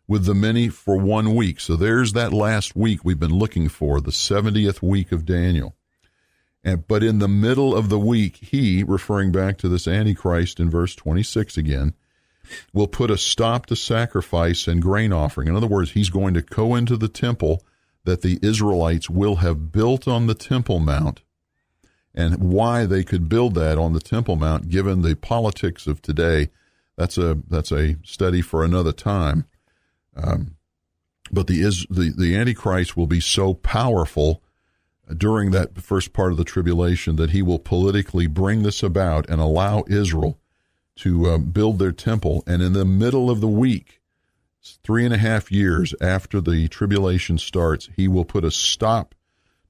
With 0.07 0.25
the 0.25 0.35
many 0.35 0.69
for 0.69 0.97
one 0.97 1.35
week. 1.35 1.61
So 1.61 1.77
there's 1.77 2.13
that 2.15 2.33
last 2.33 2.75
week 2.75 3.05
we've 3.05 3.21
been 3.21 3.39
looking 3.39 3.69
for, 3.69 4.01
the 4.01 4.11
70th 4.11 4.83
week 4.83 5.13
of 5.13 5.25
Daniel. 5.25 5.77
But 6.65 7.03
in 7.03 7.19
the 7.19 7.29
middle 7.29 7.75
of 7.75 7.89
the 7.89 7.99
week, 7.99 8.37
he, 8.37 8.83
referring 8.83 9.33
back 9.33 9.59
to 9.59 9.69
this 9.69 9.87
Antichrist 9.87 10.61
in 10.61 10.69
verse 10.69 10.95
26 10.95 11.57
again, 11.57 11.95
will 12.73 12.89
put 12.89 13.11
a 13.11 13.19
stop 13.19 13.67
to 13.67 13.77
sacrifice 13.77 14.67
and 14.67 14.83
grain 14.83 15.13
offering. 15.13 15.49
In 15.49 15.57
other 15.57 15.67
words, 15.67 15.93
he's 15.93 16.11
going 16.11 16.35
to 16.35 16.43
go 16.43 16.75
into 16.75 16.97
the 16.97 17.09
temple 17.09 17.63
that 18.05 18.23
the 18.23 18.39
Israelites 18.43 19.11
will 19.11 19.37
have 19.37 19.71
built 19.71 20.09
on 20.09 20.27
the 20.27 20.35
Temple 20.35 20.81
Mount. 20.81 21.23
And 22.15 22.37
why 22.39 22.87
they 22.87 23.05
could 23.05 23.29
build 23.29 23.55
that 23.55 23.79
on 23.79 23.93
the 23.93 24.01
Temple 24.01 24.37
Mount, 24.37 24.69
given 24.69 25.03
the 25.03 25.15
politics 25.15 25.87
of 25.87 26.03
today, 26.03 26.49
that's 26.97 27.17
a 27.17 27.39
that's 27.49 27.71
a 27.71 27.97
study 28.03 28.41
for 28.41 28.65
another 28.65 28.93
time. 28.93 29.45
Um, 30.17 30.57
but 31.31 31.47
the 31.47 31.61
the 31.91 32.13
the 32.17 32.35
Antichrist 32.35 32.97
will 32.97 33.07
be 33.07 33.21
so 33.21 33.55
powerful 33.55 34.43
during 35.17 35.51
that 35.51 35.81
first 35.81 36.13
part 36.13 36.33
of 36.33 36.39
the 36.39 36.45
tribulation 36.45 37.17
that 37.17 37.31
he 37.31 37.43
will 37.43 37.59
politically 37.59 38.27
bring 38.27 38.63
this 38.63 38.83
about 38.83 39.29
and 39.29 39.41
allow 39.41 39.85
Israel 39.89 40.39
to 40.97 41.31
uh, 41.31 41.39
build 41.39 41.79
their 41.79 41.93
temple. 41.93 42.43
And 42.47 42.63
in 42.63 42.73
the 42.73 42.85
middle 42.85 43.31
of 43.31 43.41
the 43.41 43.49
week, 43.49 44.01
three 44.83 45.05
and 45.05 45.15
a 45.15 45.19
half 45.19 45.51
years 45.51 45.95
after 46.01 46.41
the 46.41 46.69
tribulation 46.69 47.39
starts, 47.39 47.89
he 47.97 48.09
will 48.09 48.25
put 48.25 48.45
a 48.45 48.51
stop 48.51 49.15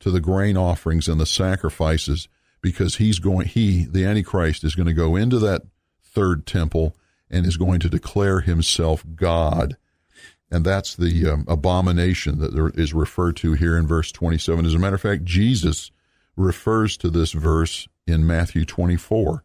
to 0.00 0.10
the 0.10 0.20
grain 0.20 0.56
offerings 0.56 1.08
and 1.08 1.20
the 1.20 1.26
sacrifices 1.26 2.28
because 2.60 2.96
he's 2.96 3.18
going, 3.18 3.46
he, 3.46 3.84
the 3.84 4.04
Antichrist, 4.04 4.64
is 4.64 4.74
going 4.74 4.86
to 4.86 4.92
go 4.92 5.16
into 5.16 5.38
that 5.38 5.62
third 6.02 6.46
temple 6.46 6.96
and 7.30 7.46
is 7.46 7.56
going 7.56 7.80
to 7.80 7.88
declare 7.88 8.40
himself 8.40 9.04
God. 9.14 9.76
And 10.50 10.64
that's 10.64 10.94
the 10.96 11.28
um, 11.28 11.44
abomination 11.48 12.38
that 12.40 12.72
is 12.74 12.94
referred 12.94 13.36
to 13.38 13.52
here 13.54 13.76
in 13.76 13.86
verse 13.86 14.12
27. 14.12 14.66
As 14.66 14.74
a 14.74 14.78
matter 14.78 14.96
of 14.96 15.02
fact, 15.02 15.24
Jesus 15.24 15.90
refers 16.36 16.96
to 16.98 17.10
this 17.10 17.32
verse 17.32 17.88
in 18.06 18.26
Matthew 18.26 18.64
24 18.64 19.44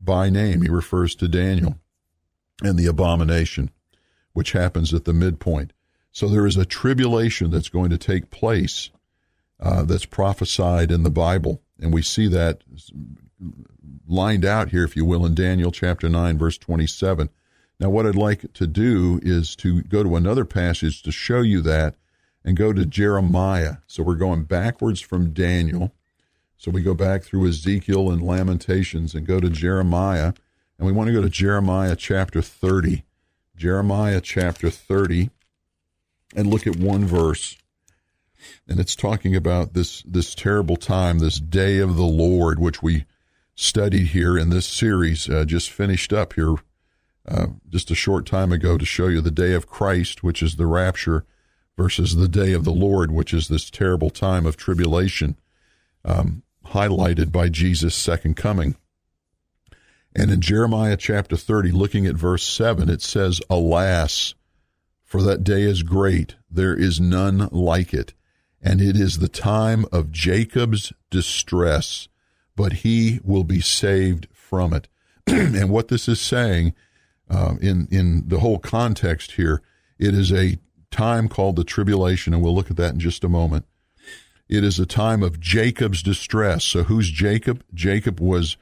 by 0.00 0.30
name. 0.30 0.62
He 0.62 0.68
refers 0.68 1.14
to 1.16 1.28
Daniel 1.28 1.78
and 2.62 2.78
the 2.78 2.86
abomination. 2.86 3.70
which 4.32 4.52
happens 4.52 4.92
at 4.92 5.04
the 5.04 5.12
midpoint. 5.12 5.72
So 6.12 6.28
there 6.28 6.46
is 6.46 6.56
a 6.56 6.66
tribulation 6.66 7.50
that's 7.50 7.68
going 7.68 7.90
to 7.90 7.98
take 7.98 8.30
place 8.30 8.90
uh, 9.60 9.84
that's 9.84 10.04
prophesied 10.06 10.90
in 10.90 11.02
the 11.04 11.10
Bible. 11.10 11.62
And 11.80 11.92
we 11.92 12.02
see 12.02 12.28
that 12.28 12.62
lined 14.06 14.44
out 14.44 14.70
here, 14.70 14.84
if 14.84 14.96
you 14.96 15.04
will, 15.04 15.24
in 15.24 15.34
Daniel 15.34 15.70
chapter 15.70 16.08
9, 16.08 16.38
verse 16.38 16.58
27. 16.58 17.30
Now, 17.84 17.90
what 17.90 18.06
I'd 18.06 18.16
like 18.16 18.50
to 18.54 18.66
do 18.66 19.20
is 19.22 19.54
to 19.56 19.82
go 19.82 20.02
to 20.02 20.16
another 20.16 20.46
passage 20.46 21.02
to 21.02 21.12
show 21.12 21.42
you 21.42 21.60
that 21.60 21.96
and 22.42 22.56
go 22.56 22.72
to 22.72 22.86
Jeremiah. 22.86 23.76
So 23.86 24.02
we're 24.02 24.14
going 24.14 24.44
backwards 24.44 25.02
from 25.02 25.34
Daniel. 25.34 25.92
So 26.56 26.70
we 26.70 26.80
go 26.80 26.94
back 26.94 27.24
through 27.24 27.46
Ezekiel 27.46 28.10
and 28.10 28.22
Lamentations 28.22 29.14
and 29.14 29.26
go 29.26 29.38
to 29.38 29.50
Jeremiah. 29.50 30.32
And 30.78 30.86
we 30.86 30.92
want 30.92 31.08
to 31.08 31.12
go 31.12 31.20
to 31.20 31.28
Jeremiah 31.28 31.94
chapter 31.94 32.40
30. 32.40 33.04
Jeremiah 33.54 34.22
chapter 34.22 34.70
30 34.70 35.28
and 36.34 36.46
look 36.46 36.66
at 36.66 36.76
one 36.76 37.04
verse. 37.04 37.58
And 38.66 38.80
it's 38.80 38.96
talking 38.96 39.36
about 39.36 39.74
this, 39.74 40.00
this 40.06 40.34
terrible 40.34 40.76
time, 40.76 41.18
this 41.18 41.38
day 41.38 41.80
of 41.80 41.96
the 41.96 42.06
Lord, 42.06 42.58
which 42.58 42.82
we 42.82 43.04
studied 43.54 44.06
here 44.06 44.38
in 44.38 44.48
this 44.48 44.64
series, 44.64 45.28
uh, 45.28 45.44
just 45.44 45.70
finished 45.70 46.14
up 46.14 46.32
here 46.32 46.54
uh, 47.26 47.46
just 47.70 47.90
a 47.90 47.94
short 47.94 48.26
time 48.26 48.52
ago 48.52 48.76
to 48.76 48.84
show 48.84 49.08
you 49.08 49.20
the 49.20 49.30
day 49.30 49.54
of 49.54 49.66
Christ, 49.66 50.22
which 50.22 50.42
is 50.42 50.56
the 50.56 50.66
rapture, 50.66 51.24
versus 51.76 52.14
the 52.14 52.28
day 52.28 52.52
of 52.52 52.64
the 52.64 52.72
Lord, 52.72 53.10
which 53.10 53.32
is 53.32 53.48
this 53.48 53.70
terrible 53.70 54.10
time 54.10 54.46
of 54.46 54.56
tribulation, 54.56 55.36
um, 56.04 56.42
highlighted 56.66 57.32
by 57.32 57.48
Jesus' 57.48 57.94
second 57.94 58.36
coming. 58.36 58.76
And 60.14 60.30
in 60.30 60.40
Jeremiah 60.40 60.96
chapter 60.96 61.36
30, 61.36 61.72
looking 61.72 62.06
at 62.06 62.14
verse 62.14 62.46
7, 62.46 62.88
it 62.88 63.02
says, 63.02 63.40
Alas, 63.50 64.34
for 65.02 65.22
that 65.22 65.42
day 65.42 65.62
is 65.62 65.82
great, 65.82 66.36
there 66.50 66.76
is 66.76 67.00
none 67.00 67.48
like 67.50 67.92
it, 67.92 68.14
and 68.62 68.80
it 68.80 68.96
is 68.96 69.18
the 69.18 69.28
time 69.28 69.84
of 69.90 70.12
Jacob's 70.12 70.92
distress, 71.10 72.08
but 72.54 72.72
he 72.72 73.18
will 73.24 73.44
be 73.44 73.60
saved 73.60 74.28
from 74.32 74.72
it. 74.72 74.88
and 75.26 75.70
what 75.70 75.88
this 75.88 76.06
is 76.06 76.20
saying 76.20 76.74
uh, 77.30 77.54
in, 77.60 77.88
in 77.90 78.28
the 78.28 78.40
whole 78.40 78.58
context 78.58 79.32
here, 79.32 79.62
it 79.98 80.14
is 80.14 80.32
a 80.32 80.58
time 80.90 81.28
called 81.28 81.56
the 81.56 81.64
tribulation, 81.64 82.34
and 82.34 82.42
we'll 82.42 82.54
look 82.54 82.70
at 82.70 82.76
that 82.76 82.94
in 82.94 83.00
just 83.00 83.24
a 83.24 83.28
moment. 83.28 83.66
It 84.48 84.62
is 84.62 84.78
a 84.78 84.86
time 84.86 85.22
of 85.22 85.40
Jacob's 85.40 86.02
distress. 86.02 86.64
So, 86.64 86.84
who's 86.84 87.10
Jacob? 87.10 87.64
Jacob 87.72 88.20
was 88.20 88.56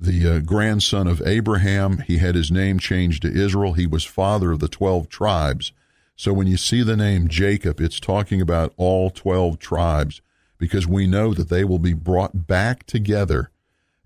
the 0.00 0.26
uh, 0.28 0.38
grandson 0.40 1.06
of 1.06 1.26
Abraham. 1.26 1.98
He 2.06 2.18
had 2.18 2.34
his 2.34 2.50
name 2.50 2.78
changed 2.78 3.22
to 3.22 3.32
Israel. 3.32 3.72
He 3.72 3.86
was 3.86 4.04
father 4.04 4.52
of 4.52 4.60
the 4.60 4.68
12 4.68 5.08
tribes. 5.08 5.72
So 6.16 6.32
when 6.32 6.46
you 6.46 6.56
see 6.56 6.82
the 6.82 6.96
name 6.96 7.28
Jacob, 7.28 7.80
it's 7.80 8.00
talking 8.00 8.40
about 8.40 8.72
all 8.76 9.10
12 9.10 9.58
tribes 9.58 10.20
because 10.56 10.86
we 10.86 11.06
know 11.06 11.32
that 11.32 11.48
they 11.48 11.64
will 11.64 11.78
be 11.78 11.92
brought 11.92 12.46
back 12.46 12.86
together 12.86 13.50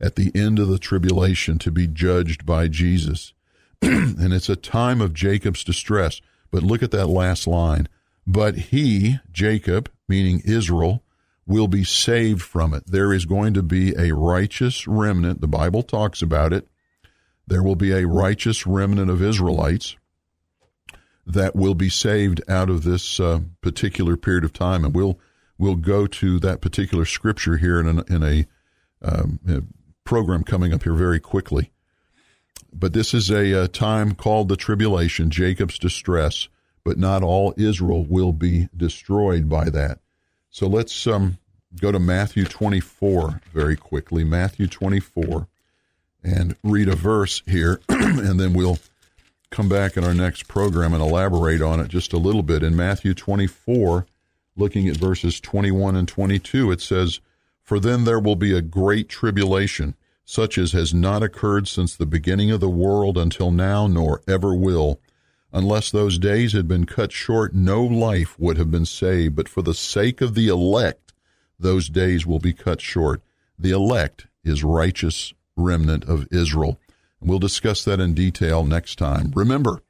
at 0.01 0.17
the 0.17 0.31
end 0.35 0.59
of 0.59 0.69
the 0.69 0.79
tribulation 0.79 1.59
to 1.61 1.71
be 1.71 1.87
judged 1.87 2.45
by 2.45 2.69
Jesus. 2.69 3.33
and 3.83 4.33
it's 4.33 4.49
a 4.49 4.57
time 4.57 5.01
of 5.01 5.15
Jacob's 5.15 5.65
distress. 5.65 6.21
But 6.51 6.63
look 6.63 6.83
at 6.83 6.91
that 6.93 7.09
last 7.09 7.47
line. 7.47 7.89
But 8.27 8.57
he, 8.57 9.19
Jacob, 9.33 9.91
meaning 10.09 10.43
Israel, 10.45 11.03
will 11.47 11.69
be 11.69 11.85
saved 11.85 12.43
from 12.43 12.73
it. 12.73 12.85
There 12.87 13.13
is 13.13 13.25
going 13.25 13.55
to 13.55 13.63
be 13.63 13.95
a 13.97 14.15
righteous 14.15 14.87
remnant. 14.87 15.41
The 15.41 15.49
Bible 15.49 15.83
talks 15.83 16.23
about 16.23 16.53
it. 16.53 16.69
There 17.47 17.63
will 17.63 17.77
be 17.77 17.93
a 17.93 18.07
righteous 18.07 18.67
remnant 18.67 19.11
of 19.11 19.23
Israelites 19.23 19.97
that 21.27 21.57
will 21.57 21.75
be 21.75 21.89
saved 21.89 22.41
out 22.49 22.71
of 22.71 22.85
this 22.85 23.19
uh, 23.19 23.41
particular 23.61 24.17
period 24.17 24.45
of 24.45 24.53
time, 24.53 24.85
and 24.85 24.95
we'll 24.95 25.19
we'll 25.59 25.77
go 25.77 26.07
to 26.07 26.39
that 26.41 26.61
particular 26.61 27.05
scripture 27.05 27.57
here 27.57 27.79
in, 27.79 27.87
an, 27.87 28.03
in 28.09 28.23
a, 28.23 28.47
um, 29.03 29.39
a, 29.49 29.63
program 30.05 30.43
coming 30.43 30.73
up 30.73 30.83
here 30.83 30.95
very 30.95 31.21
quickly. 31.21 31.71
But 32.73 32.93
this 32.93 33.15
is 33.15 33.31
a, 33.31 33.53
a 33.53 33.69
time 33.69 34.15
called 34.15 34.49
the 34.49 34.57
tribulation, 34.57 35.31
Jacob's 35.31 35.79
distress. 35.79 36.49
But 36.85 36.99
not 36.99 37.23
all 37.23 37.55
Israel 37.57 38.05
will 38.05 38.33
be 38.33 38.69
destroyed 38.77 39.49
by 39.49 39.71
that. 39.71 40.01
So 40.51 40.67
let's 40.67 41.07
um, 41.07 41.39
go 41.81 41.93
to 41.93 42.01
Matthew 42.01 42.45
24 42.45 43.41
very 43.53 43.77
quickly. 43.77 44.25
Matthew 44.25 44.67
24 44.67 45.47
and 46.25 46.57
read 46.63 46.89
a 46.89 46.97
verse 46.97 47.43
here, 47.47 47.81
and 47.89 48.39
then 48.39 48.53
we'll 48.53 48.79
come 49.51 49.69
back 49.69 49.97
in 49.97 50.05
our 50.05 50.15
next 50.15 50.49
program 50.49 50.95
and 50.95 51.03
elaborate 51.03 51.61
on 51.61 51.81
it 51.81 51.89
just 51.89 52.13
a 52.13 52.19
little 52.19 52.43
bit. 52.43 52.63
In 52.63 52.77
Matthew 52.77 53.15
24, 53.15 54.07
looking 54.57 54.89
at 54.89 54.97
verses 54.97 55.41
21 55.41 55.97
and 55.97 56.09
22, 56.09 56.71
it 56.71 56.81
says, 56.81 57.21
For 57.63 57.79
then 57.79 58.05
there 58.05 58.21
will 58.21 58.37
be 58.37 58.57
a 58.57 58.63
great 58.63 59.09
tribulation, 59.09 59.95
such 60.25 60.59
as 60.59 60.73
has 60.73 60.95
not 60.95 61.23
occurred 61.23 61.69
since 61.69 61.95
the 61.95 62.07
beginning 62.07 62.51
of 62.51 62.61
the 62.61 62.69
world 62.69 63.19
until 63.19 63.51
now, 63.51 63.87
nor 63.87 64.23
ever 64.27 64.55
will 64.55 65.01
Unless 65.53 65.91
those 65.91 66.19
days 66.19 66.55
had 66.55 66.67
been 66.67 66.87
cut 66.87 67.13
short, 67.13 67.55
no 67.55 67.85
life 67.85 68.39
would 68.39 68.57
have 68.57 68.71
been 68.71 68.87
saved. 68.87 69.37
But 69.37 69.51
for 69.51 69.61
the 69.61 69.75
sake 69.75 70.23
of 70.23 70.35
the 70.35 70.49
elect, 70.49 71.13
those 71.59 71.91
days 71.91 72.27
will 72.27 72.39
be 72.39 72.55
cut 72.55 72.81
short. 72.81 73.21
The 73.59 73.71
elect 73.71 74.27
is 74.45 74.65
righteous 74.65 75.35
remnant 75.55 76.05
of 76.05 76.27
Israel. 76.33 76.81
We'll 77.21 77.39
discuss 77.39 77.85
that 77.85 78.01
in 78.01 78.15
detail 78.15 78.65
next 78.65 78.97
time. 78.97 79.31
Remember, 79.37 79.83